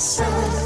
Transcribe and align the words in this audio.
sun. 0.00 0.59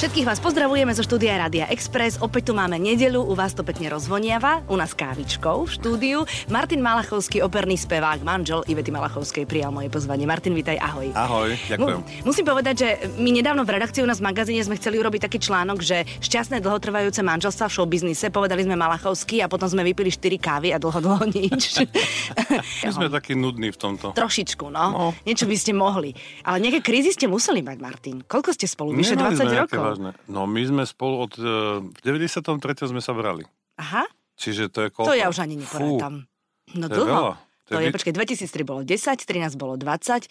Všetkých 0.00 0.32
vás 0.32 0.40
pozdravujeme 0.40 0.96
zo 0.96 1.04
štúdia 1.04 1.36
Rádia 1.36 1.68
Express. 1.68 2.16
Opäť 2.24 2.48
tu 2.48 2.52
máme 2.56 2.80
nedelu, 2.80 3.20
u 3.20 3.36
vás 3.36 3.52
to 3.52 3.60
pekne 3.60 3.92
rozvoniava, 3.92 4.64
u 4.64 4.72
nás 4.72 4.96
kávičkou 4.96 5.68
v 5.68 5.70
štúdiu. 5.76 6.18
Martin 6.48 6.80
Malachovský, 6.80 7.44
operný 7.44 7.76
spevák, 7.76 8.24
manžel 8.24 8.64
Ivety 8.64 8.88
Malachovskej, 8.88 9.44
prijal 9.44 9.76
moje 9.76 9.92
pozvanie. 9.92 10.24
Martin, 10.24 10.56
vítaj, 10.56 10.80
ahoj. 10.80 11.12
Ahoj, 11.12 11.52
ďakujem. 11.68 12.00
Mu, 12.00 12.32
musím 12.32 12.48
povedať, 12.48 12.74
že 12.80 12.88
my 13.20 13.28
nedávno 13.28 13.60
v 13.68 13.76
redakcii 13.76 14.00
u 14.00 14.08
nás 14.08 14.24
v 14.24 14.32
magazíne 14.32 14.64
sme 14.64 14.80
chceli 14.80 14.96
urobiť 14.96 15.28
taký 15.28 15.36
článok, 15.36 15.84
že 15.84 16.08
šťastné 16.24 16.64
dlhotrvajúce 16.64 17.20
manželstva 17.20 17.68
v 17.68 17.72
showbiznise. 17.76 18.32
Povedali 18.32 18.64
sme 18.64 18.80
Malachovský 18.80 19.44
a 19.44 19.52
potom 19.52 19.68
sme 19.68 19.84
vypili 19.84 20.08
4 20.08 20.40
kávy 20.40 20.72
a 20.72 20.80
dlho, 20.80 20.96
dlho 20.96 21.28
nič. 21.28 21.76
My 22.88 22.92
sme 22.96 23.12
takí 23.12 23.36
nudní 23.36 23.68
v 23.68 23.76
tomto. 23.76 24.16
Trošičku, 24.16 24.64
no. 24.72 24.84
no. 24.96 25.04
Niečo 25.28 25.44
by 25.44 25.56
ste 25.60 25.76
mohli. 25.76 26.16
Ale 26.48 26.56
nejaké 26.64 26.80
krízy 26.80 27.12
ste 27.12 27.28
museli 27.28 27.60
mať, 27.60 27.76
Martin. 27.84 28.24
Koľko 28.24 28.56
ste 28.56 28.64
spolu? 28.64 28.96
Vyše 28.96 29.20
20 29.20 29.60
rokov 29.68 29.89
vážne. 29.92 30.10
No 30.30 30.46
my 30.46 30.62
sme 30.62 30.82
spolu 30.86 31.26
od... 31.26 31.32
Uh, 31.36 31.84
v 31.84 32.00
93. 32.02 32.40
sme 32.86 33.02
sa 33.02 33.12
brali. 33.12 33.44
Aha. 33.80 34.06
Čiže 34.40 34.72
to 34.72 34.86
je 34.86 34.88
koľko? 34.88 35.10
To 35.10 35.16
ja 35.16 35.28
už 35.28 35.44
ani 35.44 35.60
neporátam. 35.60 36.24
No 36.72 36.86
to 36.88 37.04
dlho. 37.04 37.04
Je 37.04 37.12
veľa. 37.12 37.34
To, 37.70 37.70
to 37.76 37.80
je, 37.80 37.86
je 37.86 37.94
počkej, 37.94 38.12
2003 38.50 38.66
bolo 38.66 38.80
10, 38.82 39.14
13 39.14 39.54
bolo 39.54 39.74
20, 39.78 40.26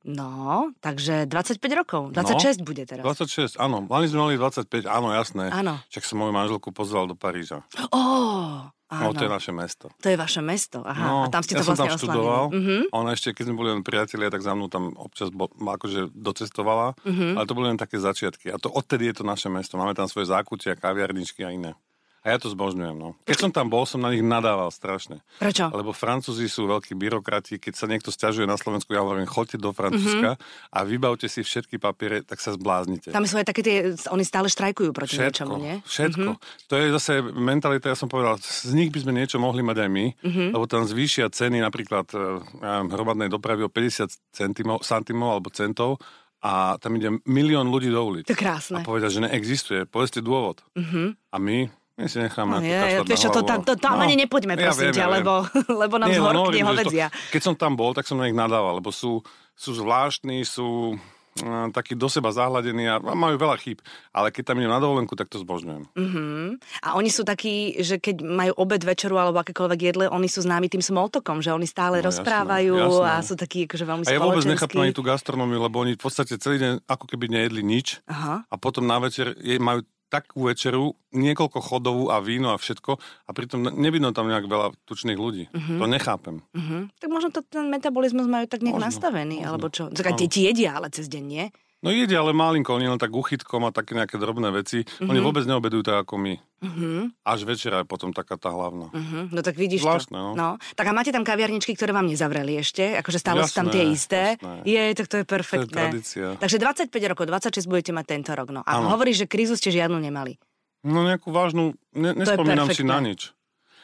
No, 0.00 0.72
takže 0.80 1.28
25 1.28 1.60
rokov. 1.76 2.02
26 2.16 2.60
no, 2.60 2.64
bude 2.64 2.88
teraz. 2.88 3.04
26, 3.04 3.60
áno. 3.60 3.84
Mali 3.84 4.08
sme 4.08 4.32
mali 4.32 4.34
25, 4.40 4.88
áno, 4.88 5.12
jasné. 5.12 5.52
Áno. 5.52 5.76
Však 5.92 6.04
som 6.08 6.16
moju 6.24 6.32
manželku 6.32 6.72
pozval 6.72 7.04
do 7.04 7.12
Paríža. 7.12 7.60
Oh, 7.92 8.72
áno. 8.88 9.12
No, 9.12 9.12
to 9.12 9.28
je 9.28 9.32
naše 9.32 9.52
mesto. 9.52 9.92
To 10.00 10.08
je 10.08 10.16
vaše 10.16 10.40
mesto, 10.40 10.80
aha. 10.80 11.04
No, 11.04 11.14
a 11.24 11.26
tam 11.28 11.44
ste 11.44 11.52
ja 11.52 11.60
to 11.60 11.68
vlastne 11.68 11.84
som 11.84 11.92
tam 11.92 12.00
študoval. 12.00 12.44
Uh-huh. 12.48 12.82
Ona 12.96 13.12
ešte, 13.12 13.36
keď 13.36 13.44
sme 13.52 13.56
boli 13.60 13.68
len 13.76 13.84
priatelia, 13.84 14.32
tak 14.32 14.40
za 14.40 14.56
mnou 14.56 14.72
tam 14.72 14.96
občas 14.96 15.28
bo, 15.28 15.52
akože 15.52 16.08
docestovala. 16.16 16.96
Uh-huh. 17.04 17.36
Ale 17.36 17.44
to 17.44 17.52
boli 17.52 17.68
len 17.68 17.76
také 17.76 18.00
začiatky. 18.00 18.48
A 18.48 18.56
to 18.56 18.72
odtedy 18.72 19.12
je 19.12 19.20
to 19.20 19.24
naše 19.28 19.52
mesto. 19.52 19.76
Máme 19.76 19.92
tam 19.92 20.08
svoje 20.08 20.32
zákutia, 20.32 20.80
kaviarničky 20.80 21.44
a 21.44 21.52
iné. 21.52 21.76
A 22.20 22.36
ja 22.36 22.36
to 22.36 22.52
zbožňujem, 22.52 23.00
no. 23.00 23.16
Keď 23.24 23.48
som 23.48 23.50
tam 23.50 23.72
bol, 23.72 23.88
som 23.88 24.04
na 24.04 24.12
nich 24.12 24.20
nadával 24.20 24.68
strašne. 24.68 25.24
Prečo? 25.40 25.72
Lebo 25.72 25.96
Francúzi 25.96 26.52
sú 26.52 26.68
veľkí 26.68 26.92
byrokrati, 26.92 27.56
keď 27.56 27.72
sa 27.72 27.88
niekto 27.88 28.12
stiažuje 28.12 28.44
na 28.44 28.60
Slovensku, 28.60 28.92
ja 28.92 29.00
hovorím, 29.00 29.24
choďte 29.24 29.56
do 29.56 29.72
Francúzska 29.72 30.36
mm-hmm. 30.36 30.76
a 30.76 30.78
vybavte 30.84 31.32
si 31.32 31.40
všetky 31.40 31.80
papiere, 31.80 32.20
tak 32.20 32.44
sa 32.44 32.52
zbláznite. 32.52 33.08
Tam 33.08 33.24
sú 33.24 33.40
aj 33.40 33.48
také 33.48 33.64
tie, 33.64 33.76
oni 34.12 34.28
stále 34.28 34.52
štrajkujú 34.52 34.92
proti 34.92 35.16
všetko, 35.16 35.32
niečomu, 35.32 35.54
nie? 35.64 35.76
Všetko. 35.88 36.30
Mm-hmm. 36.36 36.68
To 36.68 36.74
je 36.76 36.86
zase 37.00 37.12
mentalita, 37.32 37.88
ja 37.88 37.96
som 37.96 38.12
povedal, 38.12 38.36
z 38.36 38.72
nich 38.76 38.92
by 38.92 39.00
sme 39.00 39.16
niečo 39.16 39.40
mohli 39.40 39.64
mať 39.64 39.76
aj 39.80 39.88
my, 39.88 40.06
mm-hmm. 40.20 40.48
lebo 40.52 40.64
tam 40.68 40.84
zvýšia 40.84 41.32
ceny 41.32 41.64
napríklad 41.64 42.04
e, 42.12 42.20
ja 42.60 42.84
hromadnej 42.84 43.32
dopravy 43.32 43.64
o 43.64 43.72
50 43.72 44.12
centimov, 44.36 44.84
santimov 44.84 45.40
alebo 45.40 45.48
centov 45.48 45.96
a 46.44 46.76
tam 46.80 46.96
ide 46.96 47.20
milión 47.28 47.68
ľudí 47.68 47.92
do 47.92 48.00
ulic. 48.00 48.28
To 48.28 48.36
krásne. 48.36 48.80
A 48.80 48.84
povedať, 48.84 49.20
že 49.20 49.24
neexistuje. 49.24 49.80
Povedzte 49.84 50.24
dôvod. 50.24 50.64
Mm-hmm. 50.72 51.06
A 51.32 51.36
my 51.36 51.68
my 51.98 52.08
si 52.08 52.18
necháme 52.22 52.52
no, 52.56 52.64
je, 52.64 53.04
vieš, 53.04 53.28
to, 53.28 53.42
tam, 53.42 53.60
to, 53.60 53.74
tam 53.76 54.00
no, 54.00 54.06
ani 54.06 54.16
nepoďme, 54.16 54.56
prosím 54.56 54.66
ja 54.68 54.72
viem, 54.88 54.94
ťa, 54.96 55.04
ja 55.04 55.08
lebo, 55.10 55.32
lebo 55.82 55.94
nám 56.00 56.08
zhorkne 56.14 56.62
hovedzia. 56.64 57.06
Keď 57.34 57.42
som 57.42 57.54
tam 57.58 57.76
bol, 57.76 57.92
tak 57.92 58.08
som 58.08 58.16
na 58.16 58.30
nich 58.30 58.36
nadával, 58.36 58.80
lebo 58.80 58.88
sú, 58.88 59.20
sú 59.52 59.76
zvláštni, 59.76 60.40
sú 60.48 60.96
uh, 60.96 61.68
takí 61.70 61.92
do 61.92 62.08
seba 62.08 62.32
zahladení 62.32 62.88
a 62.88 62.96
majú 62.98 63.36
veľa 63.36 63.56
chýb. 63.60 63.84
Ale 64.10 64.32
keď 64.32 64.52
tam 64.52 64.58
idem 64.58 64.72
na 64.72 64.80
dovolenku, 64.80 65.12
tak 65.14 65.28
to 65.28 65.38
zbožňujem. 65.40 65.84
Uh-huh. 65.92 66.56
A 66.82 66.96
oni 66.96 67.12
sú 67.12 67.22
takí, 67.22 67.76
že 67.84 68.00
keď 68.00 68.24
majú 68.24 68.52
obed, 68.56 68.82
večeru 68.82 69.20
alebo 69.20 69.38
akékoľvek 69.44 69.80
jedle, 69.80 70.04
oni 70.08 70.26
sú 70.26 70.40
známi 70.40 70.72
tým 70.72 70.82
smoltokom, 70.82 71.44
že 71.44 71.52
oni 71.52 71.68
stále 71.68 72.00
no, 72.00 72.08
rozprávajú 72.08 72.74
jasné, 72.74 72.96
jasné. 72.96 73.12
a 73.12 73.14
sú 73.20 73.34
takí 73.36 73.58
akože 73.68 73.84
veľmi 73.84 74.02
A 74.08 74.14
ja 74.16 74.22
vôbec 74.22 74.46
nechápem 74.48 74.80
ani 74.88 74.96
tú 74.96 75.04
gastronómiu, 75.04 75.60
lebo 75.60 75.84
oni 75.84 75.94
v 75.94 76.02
podstate 76.02 76.40
celý 76.40 76.56
deň 76.58 76.72
ako 76.88 77.04
keby 77.04 77.28
nejedli 77.28 77.62
nič 77.62 78.00
Aha. 78.08 78.48
a 78.48 78.54
potom 78.56 78.88
na 78.88 78.96
večer 78.98 79.36
je, 79.38 79.60
majú 79.60 79.84
takú 80.10 80.50
večeru, 80.50 80.98
niekoľko 81.14 81.58
chodovú 81.62 82.04
a 82.10 82.18
víno 82.18 82.50
a 82.50 82.58
všetko 82.58 82.98
a 82.98 83.30
pritom 83.30 83.70
nevidno 83.78 84.10
tam 84.10 84.26
nejak 84.26 84.50
veľa 84.50 84.74
tučných 84.84 85.14
ľudí. 85.14 85.46
Uh-huh. 85.54 85.78
To 85.78 85.86
nechápem. 85.86 86.42
Uh-huh. 86.50 86.90
Tak 86.98 87.08
možno 87.08 87.30
to, 87.30 87.46
ten 87.46 87.70
metabolizmus 87.70 88.26
majú 88.26 88.50
tak 88.50 88.66
nejak 88.66 88.76
možno, 88.76 88.90
nastavený, 88.90 89.38
možno. 89.40 89.48
alebo 89.54 89.66
čo? 89.70 89.86
Tak 89.88 90.18
deti 90.18 90.44
jedia, 90.44 90.74
ale 90.74 90.90
cez 90.90 91.06
deň 91.06 91.24
nie? 91.24 91.46
No 91.80 91.88
jedia, 91.88 92.20
ale 92.20 92.36
malinko, 92.36 92.76
oni 92.76 92.92
len 92.92 93.00
tak 93.00 93.08
uchytkom 93.08 93.64
a 93.64 93.72
také 93.72 93.96
nejaké 93.96 94.20
drobné 94.20 94.52
veci. 94.52 94.84
Uh-huh. 94.84 95.08
Oni 95.08 95.16
vôbec 95.24 95.48
neobedujú 95.48 95.80
tak 95.80 96.04
ako 96.04 96.20
my. 96.20 96.34
Uh-huh. 96.60 97.08
Až 97.24 97.48
večera 97.48 97.80
je 97.80 97.86
potom 97.88 98.12
taká 98.12 98.36
tá 98.36 98.52
hlavná. 98.52 98.92
Uh-huh. 98.92 99.32
No 99.32 99.40
tak 99.40 99.56
vidíš 99.56 99.80
Zvláštne, 99.80 100.12
to. 100.12 100.20
No. 100.20 100.30
no. 100.36 100.48
Tak 100.76 100.84
a 100.84 100.92
máte 100.92 101.08
tam 101.08 101.24
kaviarničky, 101.24 101.72
ktoré 101.72 101.96
vám 101.96 102.04
nezavreli 102.04 102.60
ešte? 102.60 103.00
Akože 103.00 103.16
stále 103.16 103.48
sú 103.48 103.56
tam 103.56 103.72
tie 103.72 103.88
isté? 103.88 104.36
Jasné. 104.36 104.60
Je, 104.68 104.82
tak 104.92 105.06
to 105.08 105.16
je 105.20 105.24
perfektné. 105.24 105.72
To 105.72 105.80
je 105.80 105.88
tradícia. 105.88 106.26
Takže 106.36 106.56
25 106.92 107.10
rokov, 107.16 107.24
26 107.32 107.64
budete 107.64 107.96
mať 107.96 108.04
tento 108.12 108.30
rok. 108.36 108.52
No. 108.52 108.60
A 108.60 108.76
ano. 108.76 108.92
hovoríš, 108.92 109.24
že 109.24 109.26
krízu 109.32 109.56
ste 109.56 109.72
žiadnu 109.72 109.96
nemali. 109.96 110.36
No 110.84 111.00
nejakú 111.04 111.32
vážnu, 111.32 111.76
ne, 111.96 112.12
nespomínam 112.12 112.68
si 112.72 112.84
na 112.84 113.00
nič. 113.00 113.32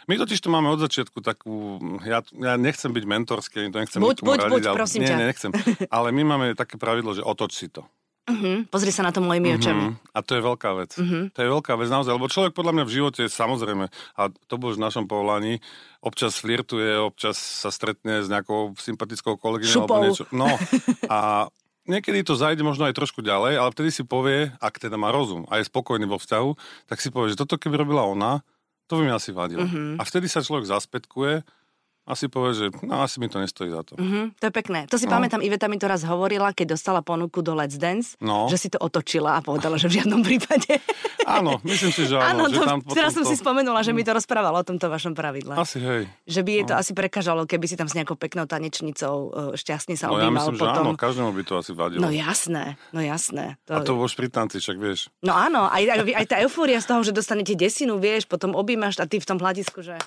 My 0.07 0.15
totiž 0.23 0.39
to 0.39 0.55
máme 0.55 0.71
od 0.71 0.79
začiatku 0.79 1.19
takú, 1.19 1.83
ja, 2.07 2.23
ja 2.39 2.55
nechcem 2.55 2.95
byť 2.95 3.05
mentorský, 3.05 3.67
to 3.75 3.83
nechcem 3.83 3.99
buď, 3.99 4.23
buď, 4.23 4.39
radiť, 4.39 4.53
buď, 4.55 4.65
ale, 4.71 4.77
prosím 4.79 5.01
nie, 5.03 5.11
ťa. 5.11 5.17
Nie, 5.19 5.27
nechcem. 5.27 5.51
Ale 5.91 6.09
my 6.15 6.23
máme 6.23 6.47
také 6.55 6.79
pravidlo, 6.79 7.11
že 7.11 7.27
otoč 7.27 7.59
si 7.59 7.67
to. 7.67 7.83
Uh-huh. 8.27 8.67
Pozri 8.67 8.91
sa 8.91 9.07
na 9.07 9.15
to 9.15 9.23
mojimi 9.23 9.55
uh-huh. 9.55 9.63
očami. 9.63 9.85
A 10.11 10.19
to 10.19 10.35
je 10.35 10.43
veľká 10.43 10.71
vec. 10.75 10.91
Uh-huh. 10.99 11.31
To 11.31 11.39
je 11.43 11.49
veľká 11.51 11.79
vec 11.79 11.89
naozaj, 11.91 12.11
lebo 12.15 12.27
človek 12.27 12.59
podľa 12.59 12.73
mňa 12.75 12.85
v 12.87 12.95
živote, 12.95 13.23
samozrejme, 13.31 13.87
a 13.91 14.23
to 14.51 14.55
bolo 14.59 14.75
v 14.75 14.83
našom 14.83 15.07
povolaní, 15.07 15.63
občas 16.03 16.35
flirtuje, 16.39 16.99
občas 16.99 17.39
sa 17.39 17.71
stretne 17.71 18.23
s 18.23 18.31
nejakou 18.31 18.75
sympatickou 18.79 19.39
kolegyňou 19.39 19.87
alebo 19.87 20.03
niečo. 20.07 20.27
No, 20.35 20.51
a 21.15 21.47
niekedy 21.87 22.27
to 22.27 22.35
zajde 22.35 22.67
možno 22.67 22.91
aj 22.91 22.99
trošku 22.99 23.23
ďalej, 23.23 23.63
ale 23.63 23.71
vtedy 23.71 23.95
si 23.95 24.03
povie, 24.03 24.51
ak 24.59 24.83
teda 24.83 24.99
má 24.99 25.15
rozum 25.15 25.47
a 25.47 25.63
je 25.63 25.71
spokojný 25.71 26.11
vo 26.11 26.19
vzťahu, 26.19 26.51
tak 26.91 26.99
si 26.99 27.15
povie, 27.15 27.31
že 27.31 27.39
toto 27.39 27.59
keby 27.63 27.87
robila 27.87 28.03
ona, 28.03 28.43
to 28.87 28.99
by 28.99 29.03
mi 29.07 29.13
asi 29.13 29.35
vadilo. 29.35 29.67
Uh-huh. 29.67 29.99
A 29.99 30.03
vtedy 30.07 30.31
sa 30.31 30.43
človek 30.43 30.67
zaspetkuje 30.67 31.43
asi 32.07 32.31
povie, 32.31 32.55
že 32.55 32.67
no, 32.87 33.03
asi 33.03 33.19
mi 33.19 33.27
to 33.27 33.43
nestojí 33.43 33.67
za 33.67 33.83
to. 33.83 33.99
Mm-hmm, 33.99 34.39
to 34.39 34.45
je 34.47 34.53
pekné. 34.55 34.81
To 34.87 34.95
si 34.95 35.11
no. 35.11 35.19
pamätám, 35.19 35.43
Iveta 35.43 35.67
mi 35.67 35.75
to 35.75 35.91
raz 35.91 36.07
hovorila, 36.07 36.55
keď 36.55 36.79
dostala 36.79 37.03
ponuku 37.03 37.43
do 37.43 37.51
Let's 37.59 37.75
Dance, 37.75 38.15
no. 38.23 38.47
že 38.47 38.55
si 38.63 38.69
to 38.71 38.79
otočila 38.79 39.35
a 39.35 39.43
povedala, 39.43 39.75
že 39.75 39.91
v 39.91 39.99
žiadnom 39.99 40.23
prípade. 40.23 40.79
áno, 41.27 41.59
myslím 41.67 41.91
si, 41.91 42.07
že 42.07 42.15
áno. 42.15 42.47
áno 42.47 42.55
že 42.55 42.63
to, 42.63 42.65
tam 42.65 42.79
teraz 42.95 43.11
som 43.11 43.27
to... 43.27 43.31
si 43.31 43.35
spomenula, 43.35 43.83
že 43.83 43.91
mi 43.91 44.07
to 44.07 44.15
rozprávala 44.15 44.63
o 44.63 44.65
tomto 44.65 44.87
vašom 44.87 45.19
pravidle. 45.19 45.59
Asi, 45.59 45.83
hej. 45.83 46.07
Že 46.31 46.41
by 46.47 46.51
je 46.55 46.63
to 46.71 46.75
no. 46.75 46.79
asi 46.79 46.93
prekážalo, 46.95 47.43
keby 47.43 47.67
si 47.67 47.75
tam 47.75 47.91
s 47.91 47.99
nejakou 47.99 48.15
peknou 48.15 48.47
tanečnicou 48.47 49.15
e, 49.35 49.59
šťastne 49.59 49.99
sa 49.99 50.07
no, 50.07 50.23
objímal. 50.23 50.31
Ja 50.31 50.37
myslím, 50.39 50.57
potom. 50.63 50.71
že 50.71 50.81
áno, 50.87 50.91
každému 50.95 51.31
by 51.35 51.43
to 51.43 51.55
asi 51.59 51.73
vadilo. 51.75 52.01
No 52.07 52.15
jasné, 52.15 52.79
no 52.95 53.03
jasné. 53.03 53.59
To... 53.67 53.75
A 53.75 53.83
to 53.83 53.99
vo 53.99 54.07
špritanci, 54.07 54.63
však 54.63 54.79
vieš. 54.79 55.11
No 55.27 55.35
áno, 55.35 55.67
aj, 55.67 55.83
aj, 55.91 56.01
aj 56.23 56.27
tá 56.31 56.37
eufória 56.39 56.79
z 56.79 56.87
toho, 56.87 57.03
že 57.03 57.11
dostanete 57.11 57.59
desinu, 57.59 57.99
vieš, 57.99 58.31
potom 58.31 58.55
objímaš 58.55 59.03
a 59.03 59.11
ty 59.11 59.19
v 59.19 59.27
tom 59.27 59.43
hľadisku, 59.43 59.83
že... 59.83 59.99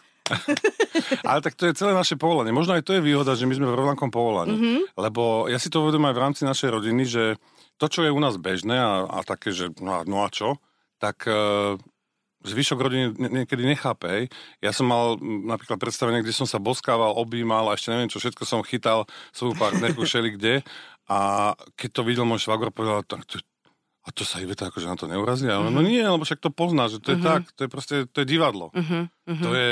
Ale 1.30 1.40
tak 1.42 1.58
to 1.58 1.70
je 1.70 1.78
celé 1.78 1.92
naše 1.92 2.16
povolanie. 2.16 2.54
Možno 2.54 2.78
aj 2.78 2.86
to 2.86 2.98
je 2.98 3.06
výhoda, 3.06 3.34
že 3.34 3.50
my 3.50 3.56
sme 3.58 3.68
v 3.70 3.80
rovnakom 3.80 4.10
povolaní. 4.14 4.56
Mm-hmm. 4.56 4.80
Lebo 4.98 5.50
ja 5.50 5.58
si 5.58 5.74
to 5.74 5.82
uvedomím 5.84 6.12
aj 6.12 6.16
v 6.16 6.24
rámci 6.24 6.42
našej 6.46 6.70
rodiny, 6.70 7.04
že 7.06 7.24
to, 7.80 7.86
čo 7.88 8.04
je 8.04 8.12
u 8.12 8.20
nás 8.20 8.36
bežné 8.36 8.76
a, 8.76 9.08
a 9.08 9.20
také, 9.24 9.56
že 9.56 9.72
no 9.80 10.00
a, 10.00 10.00
no 10.04 10.22
a 10.24 10.30
čo, 10.30 10.60
tak 11.00 11.24
e, 11.26 11.80
zvyšok 12.44 12.80
rodiny 12.80 13.06
niekedy 13.16 13.64
nechápe. 13.64 14.32
Ja 14.64 14.72
som 14.72 14.88
mal 14.88 15.20
napríklad 15.24 15.80
predstavenie, 15.80 16.24
kde 16.24 16.36
som 16.36 16.48
sa 16.48 16.60
boskával, 16.60 17.16
objímal 17.16 17.72
a 17.72 17.76
ešte 17.76 17.92
neviem 17.92 18.12
čo, 18.12 18.20
všetko 18.20 18.44
som 18.48 18.64
chytal 18.64 19.08
svoju 19.36 19.56
partnerku 19.60 20.04
šeli 20.08 20.36
kde. 20.36 20.64
A 21.10 21.52
keď 21.74 21.90
to 21.90 22.02
videl 22.06 22.24
môj 22.24 22.46
švagor, 22.46 22.70
povedal, 22.70 23.02
tak 23.02 23.26
to, 23.26 23.42
a 24.06 24.10
to 24.16 24.24
sa 24.24 24.40
Iveta 24.40 24.72
akože 24.72 24.88
na 24.88 24.96
to 24.96 25.10
neurazí? 25.10 25.50
Uh-huh. 25.50 25.74
No 25.74 25.84
nie, 25.84 26.00
lebo 26.00 26.24
však 26.24 26.40
to 26.40 26.54
pozná, 26.54 26.88
že 26.88 27.04
to 27.04 27.14
je 27.14 27.18
uh-huh. 27.20 27.44
tak, 27.44 27.52
to 27.58 27.62
je 27.66 27.70
proste, 27.70 27.96
to 28.14 28.24
je 28.24 28.28
divadlo. 28.30 28.72
Uh-huh. 28.72 29.10
To 29.28 29.50
je 29.52 29.70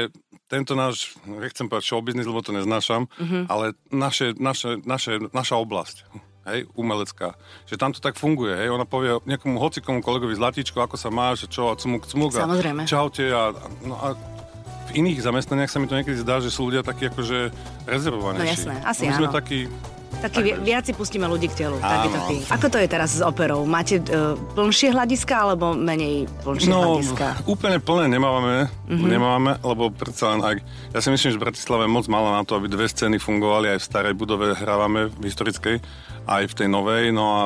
tento 0.48 0.74
náš, 0.74 1.20
nechcem 1.28 1.68
povedať 1.68 1.86
show 1.88 2.00
business, 2.00 2.28
lebo 2.28 2.40
to 2.40 2.56
neznášam, 2.56 3.12
uh-huh. 3.12 3.44
ale 3.52 3.76
naše, 3.92 4.32
naše, 4.40 4.80
naše, 4.84 5.20
naša 5.32 5.56
oblasť 5.60 6.08
hej, 6.48 6.66
umelecká. 6.74 7.36
Že 7.68 7.76
tam 7.76 7.92
to 7.92 8.00
tak 8.00 8.16
funguje, 8.16 8.56
hej, 8.56 8.72
ona 8.72 8.88
povie 8.88 9.20
nejakomu 9.28 9.60
hocikomu 9.60 10.00
kolegovi 10.00 10.34
Zlatíčko, 10.34 10.80
ako 10.80 10.96
sa 10.96 11.12
máš, 11.12 11.46
čo, 11.52 11.68
a 11.68 11.76
cmuk, 11.76 12.08
cmuk, 12.08 12.32
a 12.40 12.48
Samozrejme. 12.48 12.88
čaute 12.88 13.28
a, 13.28 13.52
no 13.84 13.96
a 14.00 14.16
v 14.88 14.92
iných 15.04 15.20
zamestnaniach 15.20 15.68
sa 15.68 15.84
mi 15.84 15.92
to 15.92 16.00
niekedy 16.00 16.16
zdá, 16.16 16.40
že 16.40 16.48
sú 16.48 16.72
ľudia 16.72 16.80
takí 16.80 17.12
akože 17.12 17.52
rezervovanejší. 17.92 18.48
No 18.48 18.48
jasné, 18.48 18.76
asi 18.88 19.04
My 19.04 19.12
áno. 19.12 19.20
sme 19.20 19.28
takí 19.36 19.60
Taký 20.18 20.40
vi- 20.42 20.58
viac 20.66 20.84
si 20.90 20.94
pustíme 20.98 21.30
ľudí 21.30 21.46
k 21.54 21.66
telu. 21.66 21.78
Taký, 21.78 22.08
taký. 22.10 22.36
Ako 22.50 22.68
to 22.74 22.78
je 22.82 22.88
teraz 22.90 23.10
s 23.18 23.22
operou? 23.22 23.64
Máte 23.70 24.02
uh, 24.02 24.34
plnšie 24.58 24.90
hľadiska 24.94 25.34
alebo 25.38 25.78
menej 25.78 26.26
plnšie 26.42 26.70
no, 26.74 26.98
hľadiska? 26.98 27.46
úplne 27.46 27.78
plné 27.78 28.10
nemávame, 28.10 28.66
mm-hmm. 28.66 29.10
nemávame, 29.10 29.52
lebo 29.62 29.94
predsa 29.94 30.34
len 30.34 30.42
ak, 30.42 30.58
ja 30.92 31.00
si 31.00 31.10
myslím, 31.14 31.38
že 31.38 31.40
Bratislava 31.40 31.86
je 31.86 31.94
moc 31.94 32.06
málo 32.10 32.34
na 32.34 32.42
to, 32.42 32.58
aby 32.58 32.66
dve 32.66 32.90
scény 32.90 33.22
fungovali, 33.22 33.78
aj 33.78 33.80
v 33.80 33.88
starej 33.88 34.14
budove 34.18 34.58
hrávame, 34.58 35.14
v 35.14 35.30
historickej, 35.30 35.78
aj 36.26 36.44
v 36.50 36.54
tej 36.54 36.68
novej, 36.68 37.14
no 37.14 37.26
a 37.32 37.42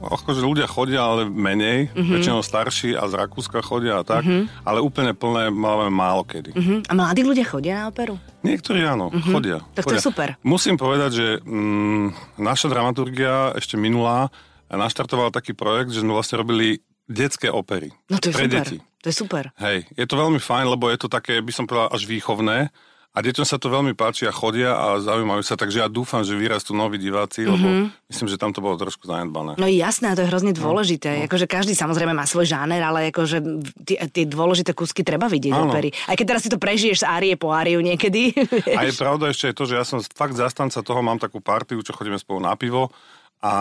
akože 0.00 0.40
ľudia 0.40 0.64
chodia, 0.64 1.04
ale 1.04 1.28
menej, 1.28 1.92
mm-hmm. 1.92 2.12
väčšinou 2.16 2.40
starší 2.40 2.96
a 2.96 3.04
z 3.04 3.20
Rakúska 3.20 3.60
chodia 3.60 4.00
a 4.00 4.04
tak, 4.04 4.24
mm-hmm. 4.24 4.64
ale 4.64 4.80
úplne 4.80 5.12
plné 5.12 5.52
máme 5.52 5.92
málo 5.92 6.24
kedy. 6.24 6.56
Mm-hmm. 6.56 6.78
A 6.88 6.92
mladí 6.96 7.20
ľudia 7.20 7.44
chodia 7.44 7.84
na 7.84 7.84
operu? 7.92 8.16
Niektorí 8.40 8.80
áno, 8.80 9.12
mm-hmm. 9.12 9.32
chodia. 9.32 9.58
Tak 9.76 9.84
chodia. 9.84 9.92
to 9.92 9.94
je 10.00 10.06
super. 10.08 10.28
Musím 10.40 10.80
povedať, 10.80 11.10
že 11.12 11.26
mm, 11.44 12.40
naša 12.40 12.72
dramaturgia 12.72 13.52
ešte 13.52 13.76
minulá 13.76 14.32
naštartoval 14.72 15.34
taký 15.34 15.52
projekt, 15.52 15.92
že 15.92 16.00
sme 16.00 16.16
vlastne 16.16 16.40
robili 16.40 16.80
detské 17.10 17.50
opery. 17.50 17.90
No 18.06 18.22
to 18.22 18.30
je 18.30 18.34
pre 18.38 18.46
super. 18.46 18.56
deti. 18.62 18.76
To 19.00 19.06
je 19.08 19.16
super. 19.16 19.44
Hej, 19.56 19.88
je 19.96 20.06
to 20.06 20.14
veľmi 20.14 20.38
fajn, 20.38 20.66
lebo 20.76 20.92
je 20.92 21.00
to 21.00 21.08
také, 21.08 21.40
by 21.40 21.52
som 21.52 21.64
povedal, 21.64 21.88
až 21.90 22.04
výchovné. 22.04 22.68
A 23.10 23.26
deťom 23.26 23.42
sa 23.42 23.58
to 23.58 23.66
veľmi 23.74 23.98
páči 23.98 24.30
a 24.30 24.32
chodia 24.32 24.70
a 24.78 25.02
zaujímajú 25.02 25.42
sa, 25.42 25.58
takže 25.58 25.82
ja 25.82 25.90
dúfam, 25.90 26.22
že 26.22 26.38
vyrastú 26.38 26.78
noví 26.78 26.94
diváci, 26.94 27.42
lebo 27.42 27.58
mm-hmm. 27.58 28.06
myslím, 28.06 28.28
že 28.30 28.38
tam 28.38 28.54
to 28.54 28.62
bolo 28.62 28.78
trošku 28.78 29.02
zanedbané. 29.02 29.58
No 29.58 29.66
jasné, 29.66 30.14
a 30.14 30.14
to 30.14 30.22
je 30.22 30.30
hrozne 30.30 30.54
dôležité. 30.54 31.18
No. 31.18 31.26
Akože 31.26 31.50
každý 31.50 31.74
samozrejme 31.74 32.14
má 32.14 32.22
svoj 32.22 32.46
žáner, 32.46 32.78
ale 32.78 33.10
akože 33.10 33.42
tie, 33.82 33.98
tie 34.14 34.24
dôležité 34.30 34.78
kúsky 34.78 35.02
treba 35.02 35.26
vidieť 35.26 35.50
Áno. 35.50 35.74
opery. 35.74 35.90
Aj 36.06 36.14
keď 36.14 36.26
teraz 36.38 36.46
si 36.46 36.54
to 36.54 36.62
prežiješ 36.62 37.02
z 37.02 37.08
árie 37.10 37.34
po 37.34 37.50
áriu 37.50 37.82
niekedy. 37.82 38.30
A 38.78 38.86
je 38.86 38.94
pravda 38.94 39.34
ešte 39.34 39.50
aj 39.50 39.54
to, 39.58 39.64
že 39.66 39.74
ja 39.74 39.82
som 39.82 39.98
fakt 40.14 40.38
zastanca 40.38 40.78
toho, 40.78 41.02
mám 41.02 41.18
takú 41.18 41.42
partiu, 41.42 41.82
čo 41.82 41.90
chodíme 41.90 42.14
spolu 42.14 42.38
na 42.46 42.54
pivo 42.54 42.94
a 43.40 43.52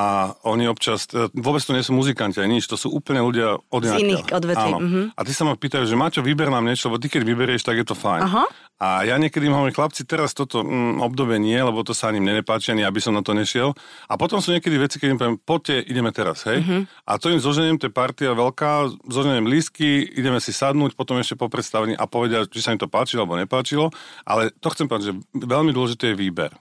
oni 0.44 0.68
občas, 0.68 1.08
e, 1.16 1.32
vôbec 1.40 1.64
to 1.64 1.72
nie 1.72 1.80
sú 1.80 1.96
muzikanti 1.96 2.44
ani 2.44 2.60
nič, 2.60 2.68
to 2.68 2.76
sú 2.76 2.92
úplne 2.92 3.24
ľudia 3.24 3.56
od 3.72 3.82
Z 3.88 3.96
iných 4.04 4.28
odvetví, 4.28 4.72
mhm. 4.76 5.02
A 5.16 5.20
ty 5.24 5.32
sa 5.32 5.48
ma 5.48 5.56
pýtajú, 5.56 5.88
že 5.88 5.96
Maťo, 5.96 6.20
vyber 6.20 6.52
nám 6.52 6.68
niečo, 6.68 6.92
lebo 6.92 7.00
ty 7.00 7.08
keď 7.08 7.24
vyberieš, 7.24 7.64
tak 7.64 7.80
je 7.80 7.88
to 7.88 7.96
fajn. 7.96 8.22
Aha. 8.28 8.44
A 8.80 9.04
ja 9.04 9.20
niekedy 9.20 9.52
im 9.52 9.56
hovorím, 9.60 9.76
chlapci, 9.76 10.08
teraz 10.08 10.32
toto 10.32 10.64
mm, 10.64 11.04
obdobie 11.04 11.36
nie, 11.36 11.60
lebo 11.60 11.84
to 11.84 11.92
sa 11.92 12.08
ani 12.08 12.24
mne 12.24 12.40
nepáči, 12.40 12.72
ani 12.72 12.88
aby 12.88 13.04
som 13.04 13.12
na 13.12 13.20
to 13.20 13.36
nešiel. 13.36 13.76
A 14.08 14.16
potom 14.16 14.40
sú 14.40 14.56
niekedy 14.56 14.80
veci, 14.80 15.04
keď 15.04 15.08
im 15.12 15.20
poviem, 15.20 15.38
poďte, 15.38 15.84
ideme 15.84 16.16
teraz, 16.16 16.48
hej. 16.48 16.64
Mhm. 16.64 16.88
A 17.04 17.20
to 17.20 17.28
im 17.28 17.44
zoženiem, 17.44 17.76
to 17.76 17.92
je 17.92 17.94
partia 17.94 18.32
veľká, 18.32 19.04
zoženiem 19.04 19.52
lístky, 19.52 20.08
ideme 20.16 20.40
si 20.40 20.56
sadnúť, 20.56 20.96
potom 20.96 21.20
ešte 21.20 21.36
po 21.36 21.52
predstavení 21.52 21.92
a 21.92 22.08
povedia, 22.08 22.48
či 22.48 22.64
sa 22.64 22.72
im 22.72 22.80
to 22.80 22.88
páčilo 22.88 23.28
alebo 23.28 23.36
nepáčilo. 23.36 23.92
Ale 24.24 24.56
to 24.64 24.72
chcem 24.72 24.88
povedať, 24.88 25.12
že 25.12 25.14
veľmi 25.36 25.76
dôležité 25.76 26.16
je 26.16 26.20
výber. 26.20 26.56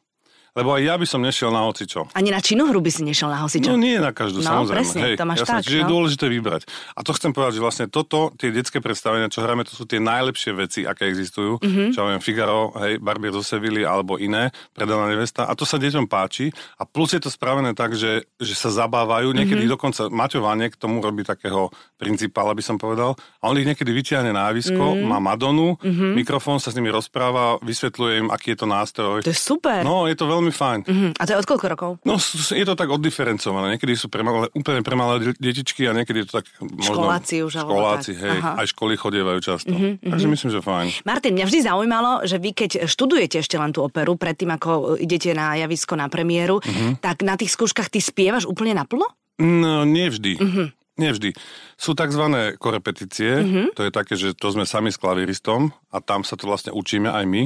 Lebo 0.59 0.75
aj 0.75 0.83
ja 0.83 0.95
by 0.95 1.07
som 1.07 1.21
nešiel 1.21 1.49
na 1.49 1.63
hocičo. 1.63 2.11
Ani 2.13 2.29
na 2.29 2.39
činu 2.39 2.67
hru 2.67 2.79
by 2.79 2.91
si 2.91 3.01
nešiel 3.01 3.29
na 3.29 3.39
hosičo. 3.41 3.71
No 3.71 3.79
nie 3.79 3.95
na 3.97 4.11
každú, 4.11 4.41
No, 4.41 4.51
samozrejme. 4.61 4.75
presne, 4.75 5.01
Hej, 5.05 5.15
to 5.15 5.25
máš 5.25 5.39
jasné, 5.39 5.53
tak, 5.53 5.63
Čiže 5.63 5.79
je 5.79 5.85
no. 5.85 5.91
dôležité 5.91 6.27
vybrať. 6.27 6.63
A 6.93 7.01
to 7.01 7.11
chcem 7.13 7.31
povedať, 7.31 7.53
že 7.53 7.63
vlastne 7.63 7.87
toto, 7.87 8.19
tie 8.35 8.51
detské 8.51 8.79
predstavenia, 8.79 9.27
čo 9.27 9.39
hráme, 9.39 9.63
to 9.63 9.73
sú 9.73 9.85
tie 9.85 9.97
najlepšie 9.97 10.51
veci, 10.53 10.81
aké 10.83 11.07
existujú. 11.07 11.57
Mhm. 11.57 11.67
Mm-hmm. 11.69 11.89
Čo 11.91 12.01
viem, 12.05 12.19
Figaro, 12.19 12.59
hej, 12.77 12.99
Barbier 12.99 13.31
zo 13.31 13.41
Sevilly 13.41 13.83
alebo 13.83 14.17
iné, 14.17 14.51
predaná 14.73 15.07
nevesta. 15.07 15.45
A 15.45 15.53
to 15.53 15.63
sa 15.63 15.77
deťom 15.77 16.05
páči. 16.07 16.51
A 16.75 16.83
plus 16.83 17.13
je 17.13 17.21
to 17.21 17.29
spravené 17.29 17.71
tak, 17.73 17.95
že, 17.95 18.27
že 18.35 18.53
sa 18.53 18.69
zabávajú. 18.69 19.31
Niekedy 19.31 19.47
Mhm. 19.55 19.63
mm-hmm. 19.65 19.75
dokonca 19.75 20.03
Maťo 20.09 20.41
Vanek 20.41 20.75
tomu 20.75 20.99
robí 20.99 21.23
takého 21.23 21.69
principála, 21.95 22.51
by 22.51 22.63
som 22.63 22.77
povedal. 22.77 23.15
A 23.39 23.47
on 23.47 23.57
ich 23.57 23.65
niekedy 23.65 23.91
vyťahne 23.91 24.31
na 24.31 24.49
javisko, 24.49 24.75
Mhm. 24.75 24.95
mm-hmm. 24.97 25.09
má 25.09 25.19
Madonu, 25.21 25.77
mm-hmm. 25.77 26.13
mikrofón 26.15 26.57
sa 26.57 26.71
s 26.71 26.77
nimi 26.77 26.89
rozpráva, 26.89 27.61
vysvetľuje 27.61 28.13
im, 28.17 28.29
aký 28.29 28.53
je 28.53 28.59
to 28.59 28.67
nástroj. 28.67 29.19
To 29.21 29.29
je 29.29 29.37
super. 29.37 29.83
No, 29.83 30.07
je 30.07 30.15
to 30.15 30.25
veľmi 30.25 30.48
fajn. 30.51 30.81
Mhm. 30.85 31.09
A 31.15 31.23
to 31.23 31.31
je 31.31 31.39
od 31.39 31.45
koľko 31.45 31.67
rokov? 31.69 31.91
No, 32.03 32.17
je 32.51 32.63
to 32.63 32.75
tak 32.75 32.89
oddiferencované. 32.89 33.75
Niekedy 33.75 33.93
sú 33.93 34.07
pre 34.07 34.21
malé, 34.21 34.49
úplne 34.53 34.81
pre 34.81 34.93
malé 34.93 35.15
de- 35.23 35.39
detičky 35.39 35.85
a 35.85 35.93
niekedy 35.93 36.23
je 36.23 36.27
to 36.27 36.35
tak 36.37 36.47
možno... 36.59 36.95
Školáci 36.95 37.37
už, 37.41 37.53
Školáci, 37.59 38.13
tak. 38.13 38.23
hej. 38.23 38.39
Aha. 38.39 38.53
Aj 38.55 38.67
školy 38.67 38.95
chodievajú 38.95 39.39
často. 39.41 39.69
Mm-hmm, 39.69 40.05
Takže 40.05 40.27
myslím, 40.29 40.51
že 40.51 40.61
fajn. 40.61 40.87
Martin, 41.05 41.33
mňa 41.33 41.47
vždy 41.47 41.59
zaujímalo, 41.63 42.11
že 42.23 42.37
vy 42.37 42.51
keď 42.53 42.71
študujete 42.85 43.37
ešte 43.39 43.55
len 43.55 43.71
tú 43.71 43.81
operu, 43.81 44.15
predtým 44.15 44.51
ako 44.51 44.69
idete 44.97 45.31
na 45.31 45.55
javisko 45.57 45.93
na 45.93 46.07
premiéru, 46.07 46.59
Mhm. 46.61 46.99
tak 46.99 47.21
na 47.21 47.35
tých 47.35 47.51
skúškach 47.51 47.87
ty 47.87 47.99
spievaš 47.99 48.45
úplne 48.45 48.73
naplno? 48.73 49.07
No, 49.39 49.83
nie 49.83 50.07
vždy. 50.07 50.33
Mhm. 50.35 50.45
Mm-hmm. 50.45 50.69
Nie 50.99 51.15
vždy. 51.15 51.31
Sú 51.75 51.95
tzv. 51.95 52.23
korepetície, 52.59 53.31
Mhm. 53.33 53.45
mm-hmm. 53.45 53.67
to 53.73 53.83
je 53.83 53.91
také, 53.91 54.15
že 54.15 54.29
to 54.33 54.51
sme 54.51 54.65
sami 54.65 54.89
s 54.89 54.99
klaviristom 54.99 55.71
a 55.89 55.99
tam 55.99 56.21
sa 56.21 56.35
to 56.35 56.45
vlastne 56.45 56.71
učíme 56.71 57.07
aj 57.07 57.25
my. 57.25 57.43